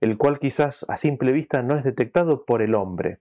el 0.00 0.18
cual 0.18 0.38
quizás 0.38 0.84
a 0.88 0.96
simple 0.96 1.32
vista 1.32 1.62
no 1.62 1.76
es 1.76 1.84
detectado 1.84 2.44
por 2.44 2.60
el 2.60 2.74
hombre, 2.74 3.20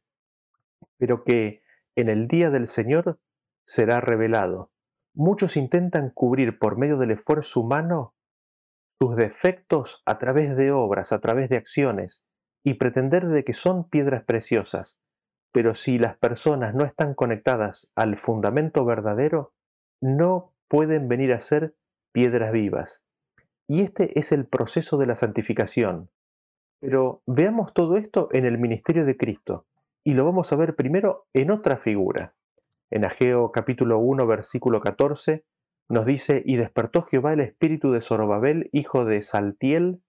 pero 0.98 1.24
que 1.24 1.62
en 1.96 2.10
el 2.10 2.28
día 2.28 2.50
del 2.50 2.68
Señor 2.68 3.20
será 3.66 4.02
revelado. 4.02 4.72
Muchos 5.14 5.58
intentan 5.58 6.10
cubrir 6.10 6.60
por 6.60 6.78
medio 6.78 6.98
del 6.98 7.12
esfuerzo 7.12 7.62
humano 7.62 8.16
sus 9.00 9.16
defectos 9.16 10.02
a 10.06 10.18
través 10.18 10.56
de 10.56 10.72
obras, 10.72 11.12
a 11.12 11.20
través 11.20 11.50
de 11.50 11.58
acciones, 11.58 12.24
y 12.64 12.76
pretender 12.76 13.28
de 13.28 13.44
que 13.44 13.54
son 13.54 13.90
piedras 13.90 14.24
preciosas. 14.24 15.00
Pero 15.52 15.76
si 15.76 16.00
las 16.00 16.18
personas 16.18 16.74
no 16.74 16.84
están 16.84 17.14
conectadas 17.14 17.92
al 17.96 18.16
fundamento 18.16 18.86
verdadero, 18.86 19.54
no 20.02 20.54
pueden 20.68 21.08
venir 21.08 21.34
a 21.34 21.40
ser 21.40 21.76
piedras 22.18 22.52
vivas. 22.52 23.06
Y 23.68 23.82
este 23.82 24.18
es 24.18 24.32
el 24.32 24.48
proceso 24.48 24.98
de 24.98 25.06
la 25.06 25.16
santificación. 25.16 26.10
Pero 26.80 27.22
veamos 27.28 27.76
todo 27.76 27.96
esto 27.96 28.28
en 28.32 28.44
el 28.44 28.58
ministerio 28.58 29.06
de 29.06 29.18
Cristo, 29.18 29.68
y 30.04 30.16
lo 30.16 30.26
vamos 30.26 30.52
a 30.52 30.56
ver 30.56 30.76
primero 30.76 31.28
en 31.34 31.52
otra 31.52 31.78
figura. 31.78 32.36
En 32.90 33.06
Ageo 33.06 33.52
capítulo 33.52 34.00
1 34.00 34.26
versículo 34.26 34.82
14 34.82 35.46
nos 35.90 36.08
dice, 36.08 36.42
y 36.44 36.56
despertó 36.56 37.04
Jehová 37.04 37.34
el 37.34 37.40
espíritu 37.40 37.92
de 37.92 38.02
Zorobabel, 38.02 38.68
hijo 38.72 39.06
de 39.06 39.22
Saltiel, 39.22 40.02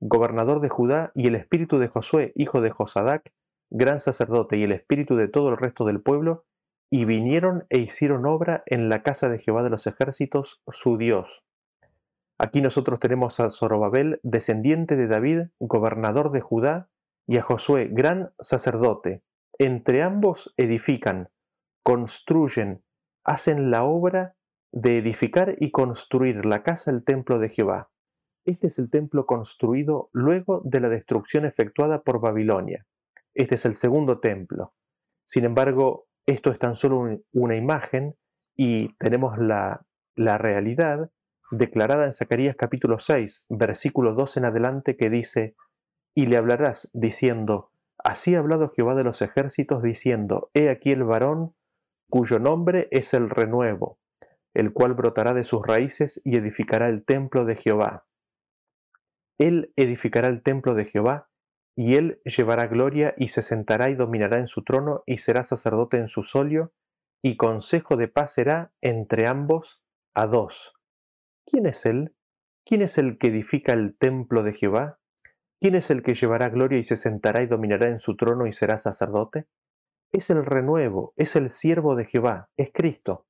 gobernador 0.00 0.60
de 0.60 0.68
Judá, 0.68 1.12
y 1.14 1.28
el 1.28 1.34
espíritu 1.34 1.78
de 1.78 1.88
Josué, 1.88 2.32
hijo 2.34 2.60
de 2.60 2.68
Josadac, 2.68 3.32
gran 3.70 4.00
sacerdote, 4.00 4.58
y 4.58 4.64
el 4.64 4.72
espíritu 4.72 5.16
de 5.16 5.28
todo 5.28 5.48
el 5.48 5.56
resto 5.56 5.86
del 5.86 6.02
pueblo, 6.02 6.44
y 6.92 7.06
vinieron 7.06 7.64
e 7.70 7.78
hicieron 7.78 8.26
obra 8.26 8.64
en 8.66 8.90
la 8.90 9.02
casa 9.02 9.30
de 9.30 9.38
Jehová 9.38 9.62
de 9.62 9.70
los 9.70 9.86
ejércitos, 9.86 10.60
su 10.68 10.98
Dios. 10.98 11.42
Aquí 12.36 12.60
nosotros 12.60 13.00
tenemos 13.00 13.40
a 13.40 13.48
Zorobabel, 13.48 14.20
descendiente 14.22 14.94
de 14.96 15.06
David, 15.06 15.44
gobernador 15.58 16.30
de 16.32 16.42
Judá, 16.42 16.90
y 17.26 17.38
a 17.38 17.42
Josué, 17.42 17.88
gran 17.90 18.34
sacerdote. 18.38 19.22
Entre 19.58 20.02
ambos 20.02 20.52
edifican, 20.58 21.30
construyen, 21.82 22.84
hacen 23.24 23.70
la 23.70 23.84
obra 23.84 24.36
de 24.70 24.98
edificar 24.98 25.54
y 25.58 25.70
construir 25.70 26.44
la 26.44 26.62
casa, 26.62 26.90
el 26.90 27.04
templo 27.04 27.38
de 27.38 27.48
Jehová. 27.48 27.90
Este 28.44 28.66
es 28.66 28.78
el 28.78 28.90
templo 28.90 29.24
construido 29.24 30.10
luego 30.12 30.60
de 30.66 30.80
la 30.80 30.90
destrucción 30.90 31.46
efectuada 31.46 32.02
por 32.02 32.20
Babilonia. 32.20 32.86
Este 33.32 33.54
es 33.54 33.64
el 33.64 33.76
segundo 33.76 34.20
templo. 34.20 34.74
Sin 35.24 35.46
embargo, 35.46 36.06
esto 36.26 36.50
es 36.50 36.58
tan 36.58 36.76
solo 36.76 37.20
una 37.32 37.56
imagen 37.56 38.16
y 38.54 38.94
tenemos 38.94 39.38
la, 39.38 39.86
la 40.14 40.38
realidad 40.38 41.10
declarada 41.50 42.06
en 42.06 42.12
Zacarías 42.12 42.56
capítulo 42.56 42.98
6, 42.98 43.46
versículo 43.48 44.12
2 44.12 44.38
en 44.38 44.44
adelante, 44.46 44.96
que 44.96 45.10
dice, 45.10 45.54
Y 46.14 46.26
le 46.26 46.36
hablarás 46.36 46.90
diciendo, 46.92 47.70
Así 47.98 48.34
ha 48.34 48.40
hablado 48.40 48.68
Jehová 48.68 48.94
de 48.94 49.04
los 49.04 49.22
ejércitos, 49.22 49.82
diciendo, 49.82 50.50
He 50.54 50.70
aquí 50.70 50.92
el 50.92 51.04
varón 51.04 51.54
cuyo 52.08 52.38
nombre 52.38 52.88
es 52.90 53.14
el 53.14 53.30
renuevo, 53.30 53.98
el 54.54 54.72
cual 54.72 54.94
brotará 54.94 55.34
de 55.34 55.44
sus 55.44 55.66
raíces 55.66 56.20
y 56.24 56.36
edificará 56.36 56.88
el 56.88 57.04
templo 57.04 57.44
de 57.44 57.56
Jehová. 57.56 58.06
Él 59.38 59.72
edificará 59.76 60.28
el 60.28 60.42
templo 60.42 60.74
de 60.74 60.84
Jehová, 60.84 61.30
y 61.74 61.96
él 61.96 62.20
llevará 62.24 62.66
gloria 62.66 63.14
y 63.16 63.28
se 63.28 63.42
sentará 63.42 63.90
y 63.90 63.94
dominará 63.94 64.38
en 64.38 64.46
su 64.46 64.62
trono 64.62 65.02
y 65.06 65.18
será 65.18 65.42
sacerdote 65.42 65.96
en 65.98 66.08
su 66.08 66.22
solio, 66.22 66.72
y 67.22 67.36
consejo 67.36 67.96
de 67.96 68.08
paz 68.08 68.34
será 68.34 68.72
entre 68.80 69.26
ambos 69.26 69.82
a 70.14 70.26
dos. 70.26 70.74
¿Quién 71.46 71.66
es 71.66 71.86
él? 71.86 72.14
¿Quién 72.64 72.82
es 72.82 72.98
el 72.98 73.18
que 73.18 73.28
edifica 73.28 73.72
el 73.72 73.96
templo 73.96 74.42
de 74.42 74.52
Jehová? 74.52 75.00
¿Quién 75.60 75.74
es 75.74 75.90
el 75.90 76.02
que 76.02 76.14
llevará 76.14 76.48
gloria 76.50 76.78
y 76.78 76.84
se 76.84 76.96
sentará 76.96 77.42
y 77.42 77.46
dominará 77.46 77.88
en 77.88 77.98
su 77.98 78.16
trono 78.16 78.46
y 78.46 78.52
será 78.52 78.78
sacerdote? 78.78 79.46
Es 80.12 80.28
el 80.30 80.44
renuevo, 80.44 81.14
es 81.16 81.36
el 81.36 81.48
siervo 81.48 81.94
de 81.94 82.04
Jehová, 82.04 82.50
es 82.56 82.70
Cristo. 82.72 83.26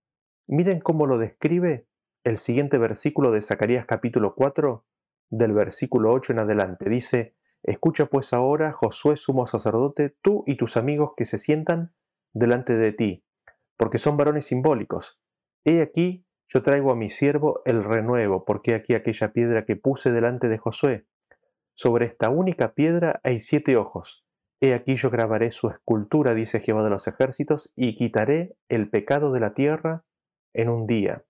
Miren 0.48 0.80
cómo 0.80 1.06
lo 1.06 1.18
describe 1.18 1.86
el 2.24 2.38
siguiente 2.38 2.78
versículo 2.78 3.30
de 3.30 3.42
Zacarías 3.42 3.86
capítulo 3.86 4.34
4, 4.34 4.84
del 5.30 5.52
versículo 5.52 6.12
8 6.12 6.32
en 6.32 6.38
adelante. 6.40 6.88
Dice, 6.88 7.36
Escucha 7.62 8.06
pues 8.06 8.32
ahora, 8.32 8.72
Josué 8.72 9.16
sumo 9.16 9.46
sacerdote, 9.46 10.16
tú 10.20 10.42
y 10.46 10.56
tus 10.56 10.76
amigos 10.76 11.12
que 11.16 11.24
se 11.24 11.38
sientan 11.38 11.94
delante 12.32 12.74
de 12.74 12.92
ti, 12.92 13.24
porque 13.76 13.98
son 13.98 14.16
varones 14.16 14.46
simbólicos. 14.46 15.20
He 15.64 15.80
aquí, 15.80 16.26
yo 16.48 16.62
traigo 16.62 16.90
a 16.90 16.96
mi 16.96 17.08
siervo 17.08 17.62
el 17.64 17.84
renuevo, 17.84 18.44
porque 18.44 18.74
aquí 18.74 18.94
aquella 18.94 19.32
piedra 19.32 19.64
que 19.64 19.76
puse 19.76 20.10
delante 20.10 20.48
de 20.48 20.58
Josué. 20.58 21.06
Sobre 21.74 22.06
esta 22.06 22.30
única 22.30 22.74
piedra 22.74 23.20
hay 23.22 23.38
siete 23.38 23.76
ojos. 23.76 24.26
He 24.60 24.74
aquí 24.74 24.96
yo 24.96 25.10
grabaré 25.10 25.50
su 25.50 25.68
escultura, 25.68 26.34
dice 26.34 26.60
Jehová 26.60 26.84
de 26.84 26.90
los 26.90 27.06
ejércitos, 27.06 27.72
y 27.74 27.94
quitaré 27.94 28.56
el 28.68 28.90
pecado 28.90 29.32
de 29.32 29.40
la 29.40 29.54
tierra 29.54 30.04
en 30.52 30.68
un 30.68 30.86
día. 30.86 31.24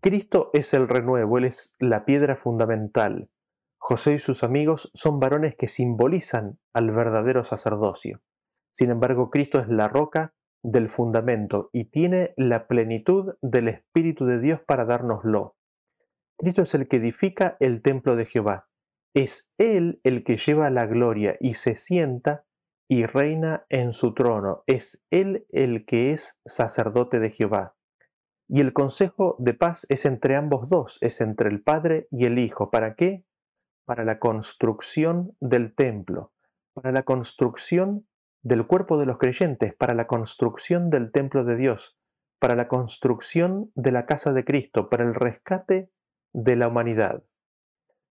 Cristo 0.00 0.50
es 0.52 0.74
el 0.74 0.86
renuevo, 0.86 1.38
Él 1.38 1.44
es 1.44 1.74
la 1.78 2.04
piedra 2.04 2.36
fundamental. 2.36 3.30
José 3.86 4.14
y 4.14 4.18
sus 4.18 4.44
amigos 4.44 4.90
son 4.94 5.20
varones 5.20 5.56
que 5.56 5.68
simbolizan 5.68 6.58
al 6.72 6.90
verdadero 6.90 7.44
sacerdocio. 7.44 8.22
Sin 8.72 8.88
embargo, 8.88 9.28
Cristo 9.28 9.58
es 9.58 9.68
la 9.68 9.88
roca 9.88 10.34
del 10.62 10.88
fundamento 10.88 11.68
y 11.70 11.90
tiene 11.90 12.32
la 12.38 12.66
plenitud 12.66 13.34
del 13.42 13.68
Espíritu 13.68 14.24
de 14.24 14.40
Dios 14.40 14.62
para 14.66 14.86
dárnoslo. 14.86 15.58
Cristo 16.38 16.62
es 16.62 16.72
el 16.72 16.88
que 16.88 16.96
edifica 16.96 17.58
el 17.60 17.82
templo 17.82 18.16
de 18.16 18.24
Jehová. 18.24 18.70
Es 19.12 19.52
Él 19.58 20.00
el 20.02 20.24
que 20.24 20.38
lleva 20.38 20.70
la 20.70 20.86
gloria 20.86 21.36
y 21.38 21.52
se 21.52 21.74
sienta 21.74 22.46
y 22.88 23.04
reina 23.04 23.66
en 23.68 23.92
su 23.92 24.14
trono. 24.14 24.64
Es 24.66 25.04
Él 25.10 25.44
el 25.50 25.84
que 25.84 26.12
es 26.12 26.40
sacerdote 26.46 27.20
de 27.20 27.28
Jehová. 27.28 27.76
Y 28.48 28.62
el 28.62 28.72
consejo 28.72 29.36
de 29.38 29.52
paz 29.52 29.84
es 29.90 30.06
entre 30.06 30.36
ambos 30.36 30.70
dos, 30.70 30.96
es 31.02 31.20
entre 31.20 31.50
el 31.50 31.62
Padre 31.62 32.08
y 32.10 32.24
el 32.24 32.38
Hijo. 32.38 32.70
¿Para 32.70 32.94
qué? 32.94 33.26
Para 33.84 34.04
la 34.04 34.18
construcción 34.18 35.36
del 35.40 35.74
templo, 35.74 36.32
para 36.72 36.92
la 36.92 37.02
construcción 37.02 38.06
del 38.42 38.66
cuerpo 38.66 38.98
de 38.98 39.06
los 39.06 39.18
creyentes, 39.18 39.74
para 39.74 39.94
la 39.94 40.06
construcción 40.06 40.90
del 40.90 41.12
templo 41.12 41.44
de 41.44 41.56
Dios, 41.56 41.96
para 42.38 42.56
la 42.56 42.68
construcción 42.68 43.70
de 43.74 43.92
la 43.92 44.06
casa 44.06 44.32
de 44.32 44.44
Cristo, 44.44 44.90
para 44.90 45.04
el 45.04 45.14
rescate 45.14 45.90
de 46.32 46.56
la 46.56 46.68
humanidad. 46.68 47.24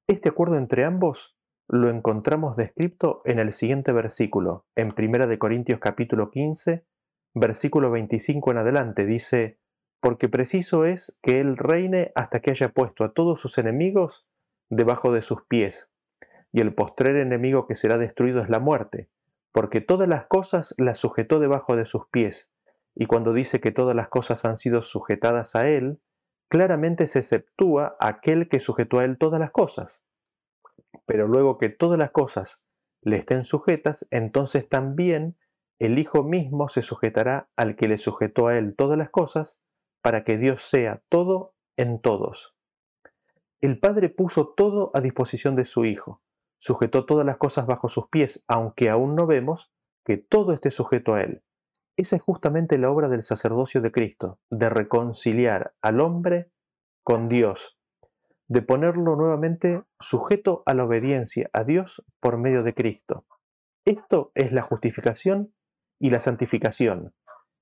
Este 0.08 0.30
acuerdo 0.30 0.58
entre 0.58 0.86
ambos 0.86 1.38
lo 1.68 1.90
encontramos 1.90 2.56
descrito 2.56 3.22
en 3.26 3.40
el 3.40 3.52
siguiente 3.52 3.94
versículo, 3.94 4.66
en 4.76 4.94
1 4.98 5.28
de 5.28 5.40
Corintios 5.40 5.80
capítulo 5.80 6.30
15, 6.30 6.86
versículo 7.34 7.90
25 7.92 8.52
en 8.52 8.58
adelante, 8.58 9.06
dice, 9.06 9.60
porque 10.02 10.30
preciso 10.30 10.86
es 10.86 11.18
que 11.22 11.40
Él 11.40 11.58
reine 11.58 12.12
hasta 12.16 12.42
que 12.42 12.52
haya 12.52 12.74
puesto 12.74 13.04
a 13.04 13.14
todos 13.14 13.40
sus 13.40 13.58
enemigos 13.58 14.28
debajo 14.76 15.12
de 15.12 15.22
sus 15.22 15.44
pies, 15.48 15.92
y 16.52 16.62
el 16.62 16.76
postrer 16.76 17.16
enemigo 17.16 17.68
que 17.68 17.76
será 17.76 17.98
destruido 17.98 18.42
es 18.42 18.50
la 18.50 18.60
muerte, 18.60 19.10
porque 19.52 19.82
todas 19.82 20.08
las 20.08 20.26
cosas 20.26 20.74
las 20.78 20.98
sujetó 20.98 21.40
debajo 21.40 21.76
de 21.76 21.86
sus 21.86 22.08
pies, 22.10 22.54
y 22.96 23.06
cuando 23.06 23.34
dice 23.34 23.60
que 23.60 23.72
todas 23.72 23.96
las 23.96 24.10
cosas 24.10 24.46
han 24.46 24.58
sido 24.58 24.82
sujetadas 24.82 25.56
a 25.56 25.68
Él, 25.68 26.00
claramente 26.54 27.08
se 27.08 27.18
exceptúa 27.18 27.96
aquel 28.00 28.48
que 28.48 28.60
sujetó 28.60 29.00
a 29.00 29.06
él 29.06 29.18
todas 29.18 29.40
las 29.40 29.50
cosas. 29.50 30.04
Pero 31.08 31.28
luego 31.28 31.58
que 31.58 31.70
todas 31.70 31.98
las 31.98 32.12
cosas 32.12 32.64
le 33.02 33.18
estén 33.18 33.44
sujetas, 33.44 34.08
entonces 34.12 34.70
también 34.70 35.36
el 35.80 35.98
Hijo 35.98 36.24
mismo 36.24 36.68
se 36.68 36.84
sujetará 36.84 37.50
al 37.56 37.76
que 37.76 37.88
le 37.88 37.98
sujetó 37.98 38.46
a 38.46 38.56
él 38.56 38.76
todas 38.76 39.00
las 39.00 39.10
cosas, 39.10 39.64
para 40.04 40.24
que 40.24 40.38
Dios 40.38 40.62
sea 40.62 41.02
todo 41.10 41.56
en 41.76 42.00
todos. 42.00 42.56
El 43.64 43.80
Padre 43.80 44.10
puso 44.10 44.50
todo 44.50 44.92
a 44.94 45.00
disposición 45.00 45.56
de 45.56 45.64
su 45.64 45.86
Hijo, 45.86 46.22
sujetó 46.58 47.06
todas 47.06 47.26
las 47.26 47.38
cosas 47.38 47.66
bajo 47.66 47.88
sus 47.88 48.10
pies, 48.10 48.44
aunque 48.50 48.90
aún 48.90 49.16
no 49.16 49.26
vemos 49.26 49.72
que 50.04 50.18
todo 50.18 50.52
esté 50.52 50.70
sujeto 50.70 51.14
a 51.14 51.22
Él. 51.22 51.46
Esa 51.96 52.18
es 52.18 52.22
justamente 52.22 52.78
la 52.78 52.92
obra 52.92 53.08
del 53.08 53.22
sacerdocio 53.24 53.80
de 53.80 53.94
Cristo, 53.94 54.38
de 54.50 54.70
reconciliar 54.70 55.76
al 55.82 56.02
hombre 56.02 56.52
con 57.04 57.30
Dios, 57.30 57.80
de 58.50 58.64
ponerlo 58.64 59.16
nuevamente 59.16 59.82
sujeto 59.98 60.64
a 60.66 60.74
la 60.74 60.84
obediencia 60.84 61.50
a 61.54 61.64
Dios 61.64 62.04
por 62.20 62.38
medio 62.38 62.64
de 62.64 62.74
Cristo. 62.74 63.26
Esto 63.86 64.34
es 64.36 64.52
la 64.52 64.62
justificación 64.62 65.54
y 66.00 66.10
la 66.10 66.20
santificación, 66.20 67.16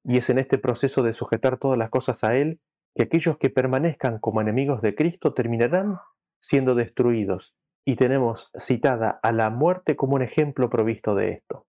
y 0.04 0.18
es 0.18 0.32
en 0.32 0.40
este 0.40 0.58
proceso 0.58 1.04
de 1.04 1.14
sujetar 1.14 1.58
todas 1.58 1.78
las 1.78 1.92
cosas 1.92 2.24
a 2.24 2.36
Él 2.36 2.60
que 2.96 3.04
aquellos 3.04 3.38
que 3.38 3.50
permanezcan 3.50 4.20
como 4.20 4.42
enemigos 4.42 4.82
de 4.82 4.96
Cristo 4.96 5.34
terminarán 5.34 6.00
siendo 6.40 6.76
destruidos, 6.76 7.56
y 7.86 7.96
tenemos 7.96 8.52
citada 8.58 9.20
a 9.24 9.32
la 9.32 9.50
muerte 9.50 9.96
como 9.96 10.16
un 10.16 10.22
ejemplo 10.22 10.70
provisto 10.70 11.16
de 11.16 11.32
esto. 11.32 11.68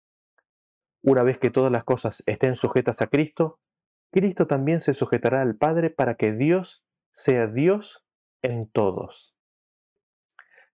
Una 1.03 1.23
vez 1.23 1.37
que 1.37 1.49
todas 1.49 1.71
las 1.71 1.83
cosas 1.83 2.23
estén 2.25 2.55
sujetas 2.55 3.01
a 3.01 3.07
Cristo, 3.07 3.59
Cristo 4.11 4.45
también 4.45 4.81
se 4.81 4.93
sujetará 4.93 5.41
al 5.41 5.55
Padre 5.55 5.89
para 5.89 6.15
que 6.15 6.31
Dios 6.31 6.83
sea 7.11 7.47
Dios 7.47 8.05
en 8.41 8.69
todos. 8.69 9.35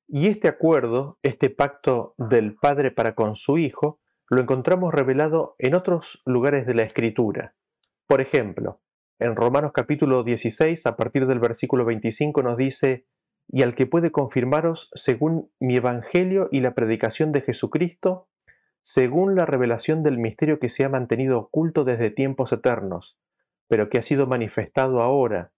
Y 0.08 0.28
este 0.28 0.48
acuerdo, 0.48 1.20
este 1.22 1.50
pacto 1.50 2.16
del 2.18 2.56
Padre 2.56 2.92
para 2.92 3.14
con 3.14 3.36
su 3.36 3.58
Hijo, 3.58 4.00
lo 4.30 4.42
encontramos 4.42 4.94
revelado 4.94 5.56
en 5.60 5.76
otros 5.76 6.22
lugares 6.26 6.66
de 6.66 6.74
la 6.74 6.84
Escritura. 6.84 7.56
Por 8.08 8.22
ejemplo, 8.22 8.82
en 9.20 9.36
Romanos 9.36 9.72
capítulo 9.74 10.24
16, 10.24 10.86
a 10.86 10.96
partir 10.96 11.26
del 11.26 11.40
versículo 11.40 11.86
25, 11.86 12.44
nos 12.44 12.56
dice, 12.56 13.08
y 13.48 13.64
al 13.64 13.74
que 13.74 13.88
puede 13.88 14.12
confirmaros 14.12 14.92
según 14.94 15.52
mi 15.60 15.76
Evangelio 15.76 16.50
y 16.52 16.60
la 16.60 16.76
predicación 16.76 17.32
de 17.32 17.42
Jesucristo, 17.42 18.28
según 18.82 19.36
la 19.36 19.46
revelación 19.46 20.04
del 20.04 20.20
misterio 20.20 20.60
que 20.60 20.70
se 20.70 20.84
ha 20.84 20.90
mantenido 20.90 21.40
oculto 21.40 21.84
desde 21.84 22.12
tiempos 22.12 22.52
eternos, 22.52 23.18
pero 23.68 23.90
que 23.90 23.98
ha 23.98 24.04
sido 24.04 24.28
manifestado 24.28 25.02
ahora, 25.02 25.52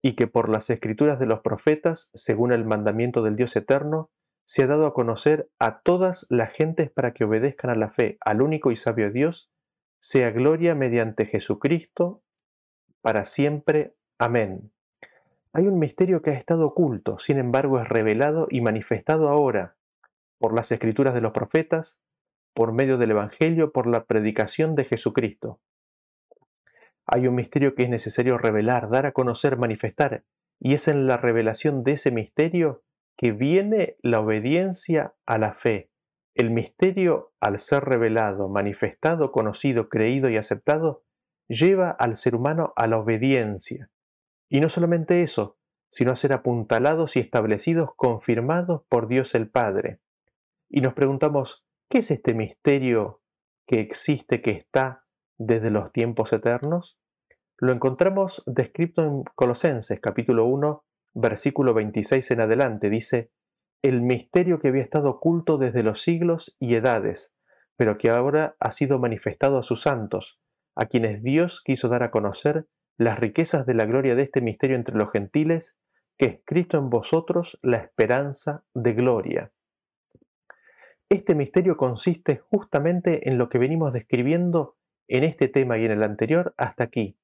y 0.00 0.16
que 0.16 0.26
por 0.26 0.48
las 0.48 0.70
escrituras 0.70 1.18
de 1.18 1.26
los 1.26 1.40
profetas, 1.40 2.10
según 2.14 2.52
el 2.52 2.64
mandamiento 2.64 3.22
del 3.22 3.36
Dios 3.36 3.54
eterno, 3.54 4.10
se 4.44 4.62
ha 4.62 4.66
dado 4.66 4.86
a 4.86 4.94
conocer 4.94 5.50
a 5.58 5.80
todas 5.80 6.26
las 6.30 6.52
gentes 6.52 6.90
para 6.90 7.12
que 7.12 7.24
obedezcan 7.24 7.70
a 7.70 7.76
la 7.76 7.88
fe, 7.88 8.16
al 8.20 8.40
único 8.40 8.72
y 8.72 8.76
sabio 8.76 9.10
Dios, 9.10 9.50
sea 9.98 10.30
gloria 10.30 10.74
mediante 10.74 11.24
Jesucristo, 11.24 12.23
para 13.04 13.26
siempre. 13.26 13.94
Amén. 14.18 14.72
Hay 15.52 15.66
un 15.66 15.78
misterio 15.78 16.22
que 16.22 16.30
ha 16.30 16.38
estado 16.38 16.66
oculto, 16.66 17.18
sin 17.18 17.36
embargo 17.36 17.78
es 17.78 17.86
revelado 17.86 18.48
y 18.48 18.62
manifestado 18.62 19.28
ahora 19.28 19.76
por 20.38 20.54
las 20.54 20.72
escrituras 20.72 21.12
de 21.12 21.20
los 21.20 21.32
profetas, 21.32 22.00
por 22.54 22.72
medio 22.72 22.96
del 22.96 23.10
Evangelio, 23.10 23.72
por 23.72 23.86
la 23.86 24.06
predicación 24.06 24.74
de 24.74 24.84
Jesucristo. 24.84 25.60
Hay 27.04 27.26
un 27.26 27.34
misterio 27.34 27.74
que 27.74 27.82
es 27.82 27.90
necesario 27.90 28.38
revelar, 28.38 28.88
dar 28.88 29.04
a 29.04 29.12
conocer, 29.12 29.58
manifestar, 29.58 30.24
y 30.58 30.72
es 30.72 30.88
en 30.88 31.06
la 31.06 31.18
revelación 31.18 31.84
de 31.84 31.92
ese 31.92 32.10
misterio 32.10 32.84
que 33.18 33.32
viene 33.32 33.98
la 34.00 34.20
obediencia 34.20 35.14
a 35.26 35.36
la 35.36 35.52
fe. 35.52 35.90
El 36.34 36.50
misterio, 36.50 37.34
al 37.38 37.58
ser 37.58 37.84
revelado, 37.84 38.48
manifestado, 38.48 39.30
conocido, 39.30 39.90
creído 39.90 40.30
y 40.30 40.38
aceptado, 40.38 41.03
lleva 41.48 41.90
al 41.90 42.16
ser 42.16 42.34
humano 42.34 42.72
a 42.76 42.86
la 42.86 42.98
obediencia. 42.98 43.90
Y 44.48 44.60
no 44.60 44.68
solamente 44.68 45.22
eso, 45.22 45.58
sino 45.88 46.12
a 46.12 46.16
ser 46.16 46.32
apuntalados 46.32 47.16
y 47.16 47.20
establecidos, 47.20 47.90
confirmados 47.96 48.82
por 48.88 49.06
Dios 49.06 49.34
el 49.34 49.48
Padre. 49.50 50.00
Y 50.68 50.80
nos 50.80 50.94
preguntamos, 50.94 51.64
¿Qué 51.88 51.98
es 51.98 52.10
este 52.10 52.34
misterio 52.34 53.22
que 53.66 53.78
existe, 53.80 54.40
que 54.40 54.50
está 54.50 55.06
desde 55.38 55.70
los 55.70 55.92
tiempos 55.92 56.32
eternos? 56.32 56.98
Lo 57.56 57.72
encontramos 57.72 58.42
descrito 58.46 59.04
en 59.04 59.22
Colosenses 59.36 60.00
capítulo 60.00 60.44
1, 60.46 60.84
versículo 61.12 61.74
26 61.74 62.30
en 62.32 62.40
adelante. 62.40 62.90
Dice, 62.90 63.30
el 63.82 64.02
misterio 64.02 64.58
que 64.58 64.68
había 64.68 64.82
estado 64.82 65.10
oculto 65.10 65.58
desde 65.58 65.82
los 65.82 66.02
siglos 66.02 66.56
y 66.58 66.74
edades, 66.74 67.36
pero 67.76 67.96
que 67.98 68.10
ahora 68.10 68.56
ha 68.58 68.70
sido 68.70 68.98
manifestado 68.98 69.58
a 69.58 69.62
sus 69.62 69.82
santos, 69.82 70.40
a 70.74 70.86
quienes 70.86 71.22
Dios 71.22 71.62
quiso 71.64 71.88
dar 71.88 72.02
a 72.02 72.10
conocer 72.10 72.66
las 72.96 73.18
riquezas 73.18 73.66
de 73.66 73.74
la 73.74 73.86
gloria 73.86 74.14
de 74.14 74.22
este 74.22 74.40
misterio 74.40 74.76
entre 74.76 74.96
los 74.96 75.10
gentiles, 75.10 75.78
que 76.16 76.26
es 76.26 76.40
Cristo 76.44 76.78
en 76.78 76.90
vosotros 76.90 77.58
la 77.62 77.78
esperanza 77.78 78.64
de 78.74 78.92
gloria. 78.92 79.52
Este 81.08 81.34
misterio 81.34 81.76
consiste 81.76 82.38
justamente 82.38 83.28
en 83.28 83.38
lo 83.38 83.48
que 83.48 83.58
venimos 83.58 83.92
describiendo 83.92 84.76
en 85.08 85.24
este 85.24 85.48
tema 85.48 85.78
y 85.78 85.84
en 85.84 85.92
el 85.92 86.02
anterior 86.02 86.54
hasta 86.56 86.84
aquí. 86.84 87.18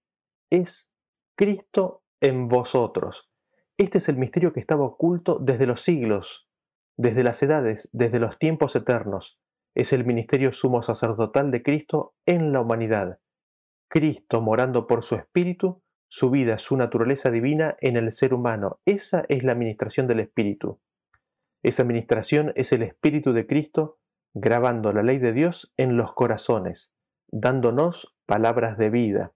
Es 0.50 0.92
Cristo 1.34 2.02
en 2.20 2.48
vosotros. 2.48 3.30
Este 3.78 3.98
es 3.98 4.08
el 4.08 4.16
misterio 4.16 4.52
que 4.52 4.60
estaba 4.60 4.84
oculto 4.84 5.38
desde 5.38 5.66
los 5.66 5.82
siglos, 5.82 6.48
desde 6.96 7.24
las 7.24 7.42
edades, 7.42 7.88
desde 7.92 8.20
los 8.20 8.38
tiempos 8.38 8.76
eternos. 8.76 9.40
Es 9.74 9.92
el 9.92 10.04
ministerio 10.04 10.52
sumo 10.52 10.82
sacerdotal 10.82 11.50
de 11.50 11.62
Cristo 11.62 12.14
en 12.26 12.52
la 12.52 12.60
humanidad. 12.60 13.20
Cristo 13.90 14.40
morando 14.40 14.86
por 14.86 15.02
su 15.02 15.16
espíritu, 15.16 15.82
su 16.06 16.30
vida, 16.30 16.58
su 16.58 16.76
naturaleza 16.76 17.32
divina 17.32 17.74
en 17.80 17.96
el 17.96 18.12
ser 18.12 18.32
humano. 18.32 18.80
Esa 18.86 19.24
es 19.28 19.42
la 19.42 19.52
administración 19.52 20.06
del 20.06 20.20
espíritu. 20.20 20.80
Esa 21.64 21.82
administración 21.82 22.52
es 22.54 22.72
el 22.72 22.82
espíritu 22.82 23.32
de 23.32 23.48
Cristo 23.48 23.98
grabando 24.32 24.92
la 24.92 25.02
ley 25.02 25.18
de 25.18 25.32
Dios 25.32 25.74
en 25.76 25.96
los 25.96 26.12
corazones, 26.12 26.94
dándonos 27.32 28.16
palabras 28.26 28.78
de 28.78 28.90
vida. 28.90 29.34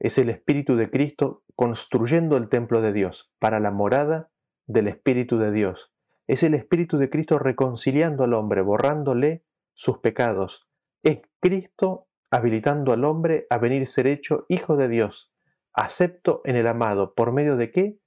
Es 0.00 0.16
el 0.16 0.30
espíritu 0.30 0.76
de 0.76 0.88
Cristo 0.88 1.44
construyendo 1.54 2.38
el 2.38 2.48
templo 2.48 2.80
de 2.80 2.94
Dios 2.94 3.30
para 3.38 3.60
la 3.60 3.70
morada 3.70 4.30
del 4.66 4.88
espíritu 4.88 5.38
de 5.38 5.52
Dios. 5.52 5.92
Es 6.26 6.42
el 6.42 6.54
espíritu 6.54 6.96
de 6.96 7.10
Cristo 7.10 7.38
reconciliando 7.38 8.24
al 8.24 8.32
hombre, 8.32 8.62
borrándole 8.62 9.44
sus 9.74 9.98
pecados. 9.98 10.66
Es 11.02 11.20
Cristo 11.40 12.08
habilitando 12.32 12.94
al 12.94 13.04
hombre 13.04 13.46
a 13.50 13.58
venir 13.58 13.86
ser 13.86 14.06
hecho 14.06 14.46
hijo 14.48 14.76
de 14.76 14.88
Dios, 14.88 15.30
acepto 15.74 16.40
en 16.46 16.56
el 16.56 16.66
amado, 16.66 17.14
¿por 17.14 17.30
medio 17.30 17.56
de 17.56 17.70
qué? 17.70 18.00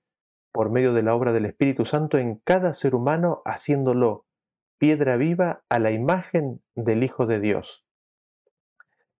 Por 0.52 0.72
medio 0.72 0.94
de 0.94 1.04
la 1.04 1.14
obra 1.14 1.32
del 1.32 1.46
Espíritu 1.46 1.86
Santo 1.86 2.18
en 2.18 2.42
cada 2.44 2.74
ser 2.74 2.96
humano, 2.96 3.44
haciéndolo 3.46 4.26
piedra 4.80 5.16
viva 5.16 5.64
a 5.70 5.78
la 5.78 5.92
imagen 5.92 6.64
del 6.74 7.04
Hijo 7.04 7.28
de 7.28 7.40
Dios. 7.40 7.86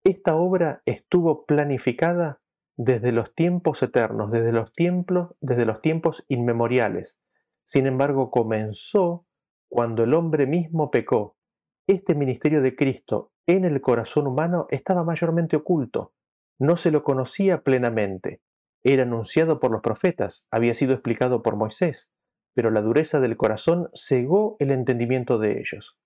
Esta 0.02 0.34
obra 0.34 0.82
estuvo 0.86 1.46
planificada 1.46 2.40
desde 2.76 3.12
los 3.12 3.32
tiempos 3.32 3.82
eternos, 3.84 4.32
desde 4.32 4.52
los 4.52 4.72
tiempos, 4.72 5.36
desde 5.40 5.66
los 5.66 5.80
tiempos 5.80 6.24
inmemoriales. 6.26 7.20
Sin 7.64 7.86
embargo, 7.86 8.32
comenzó 8.32 9.24
cuando 9.68 10.02
el 10.02 10.14
hombre 10.14 10.48
mismo 10.48 10.90
pecó. 10.90 11.36
Este 11.86 12.16
ministerio 12.16 12.60
de 12.60 12.74
Cristo 12.74 13.32
en 13.46 13.64
el 13.64 13.80
corazón 13.80 14.26
humano 14.26 14.66
estaba 14.70 15.04
mayormente 15.04 15.56
oculto, 15.56 16.12
no 16.58 16.76
se 16.76 16.90
lo 16.90 17.04
conocía 17.04 17.62
plenamente, 17.62 18.40
era 18.82 19.02
anunciado 19.02 19.60
por 19.60 19.70
los 19.70 19.80
profetas, 19.80 20.46
había 20.50 20.74
sido 20.74 20.92
explicado 20.92 21.42
por 21.42 21.56
Moisés, 21.56 22.12
pero 22.54 22.70
la 22.70 22.80
dureza 22.80 23.20
del 23.20 23.36
corazón 23.36 23.90
cegó 23.94 24.56
el 24.60 24.70
entendimiento 24.70 25.38
de 25.38 25.58
ellos. 25.60 25.98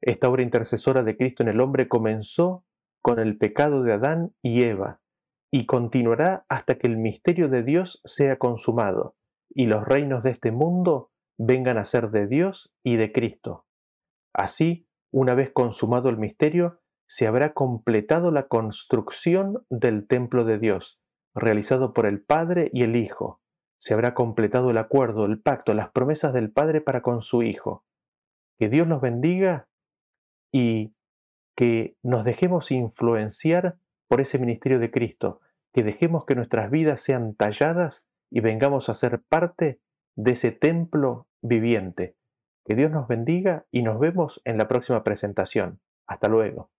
Esta 0.00 0.28
obra 0.28 0.42
intercesora 0.42 1.02
de 1.02 1.16
Cristo 1.16 1.42
en 1.42 1.48
el 1.48 1.60
hombre 1.60 1.88
comenzó 1.88 2.64
con 3.02 3.18
el 3.18 3.38
pecado 3.38 3.82
de 3.82 3.92
Adán 3.92 4.34
y 4.42 4.62
Eva, 4.62 5.00
y 5.50 5.66
continuará 5.66 6.46
hasta 6.48 6.76
que 6.76 6.86
el 6.86 6.96
misterio 6.96 7.48
de 7.48 7.62
Dios 7.62 8.00
sea 8.04 8.38
consumado, 8.38 9.16
y 9.48 9.66
los 9.66 9.84
reinos 9.86 10.22
de 10.22 10.30
este 10.30 10.52
mundo 10.52 11.10
vengan 11.38 11.78
a 11.78 11.84
ser 11.84 12.10
de 12.10 12.26
Dios 12.26 12.72
y 12.82 12.96
de 12.96 13.12
Cristo. 13.12 13.66
Así, 14.32 14.88
una 15.14 15.36
vez 15.36 15.52
consumado 15.52 16.08
el 16.08 16.18
misterio, 16.18 16.80
se 17.06 17.28
habrá 17.28 17.52
completado 17.54 18.32
la 18.32 18.48
construcción 18.48 19.64
del 19.70 20.08
templo 20.08 20.42
de 20.42 20.58
Dios, 20.58 21.00
realizado 21.36 21.92
por 21.92 22.06
el 22.06 22.20
Padre 22.20 22.68
y 22.72 22.82
el 22.82 22.96
Hijo. 22.96 23.40
Se 23.78 23.94
habrá 23.94 24.12
completado 24.12 24.72
el 24.72 24.76
acuerdo, 24.76 25.24
el 25.26 25.40
pacto, 25.40 25.72
las 25.72 25.90
promesas 25.90 26.32
del 26.32 26.50
Padre 26.50 26.80
para 26.80 27.00
con 27.00 27.22
su 27.22 27.44
Hijo. 27.44 27.84
Que 28.58 28.68
Dios 28.68 28.88
nos 28.88 29.00
bendiga 29.00 29.68
y 30.50 30.96
que 31.54 31.96
nos 32.02 32.24
dejemos 32.24 32.72
influenciar 32.72 33.78
por 34.08 34.20
ese 34.20 34.40
ministerio 34.40 34.80
de 34.80 34.90
Cristo, 34.90 35.40
que 35.72 35.84
dejemos 35.84 36.24
que 36.24 36.34
nuestras 36.34 36.72
vidas 36.72 37.00
sean 37.00 37.36
talladas 37.36 38.04
y 38.30 38.40
vengamos 38.40 38.88
a 38.88 38.94
ser 38.94 39.22
parte 39.22 39.80
de 40.16 40.32
ese 40.32 40.50
templo 40.50 41.28
viviente 41.40 42.16
que 42.64 42.74
Dios 42.74 42.90
nos 42.90 43.06
bendiga 43.08 43.66
y 43.70 43.82
nos 43.82 43.98
vemos 43.98 44.40
en 44.44 44.58
la 44.58 44.68
próxima 44.68 45.04
presentación. 45.04 45.80
Hasta 46.06 46.28
luego. 46.28 46.73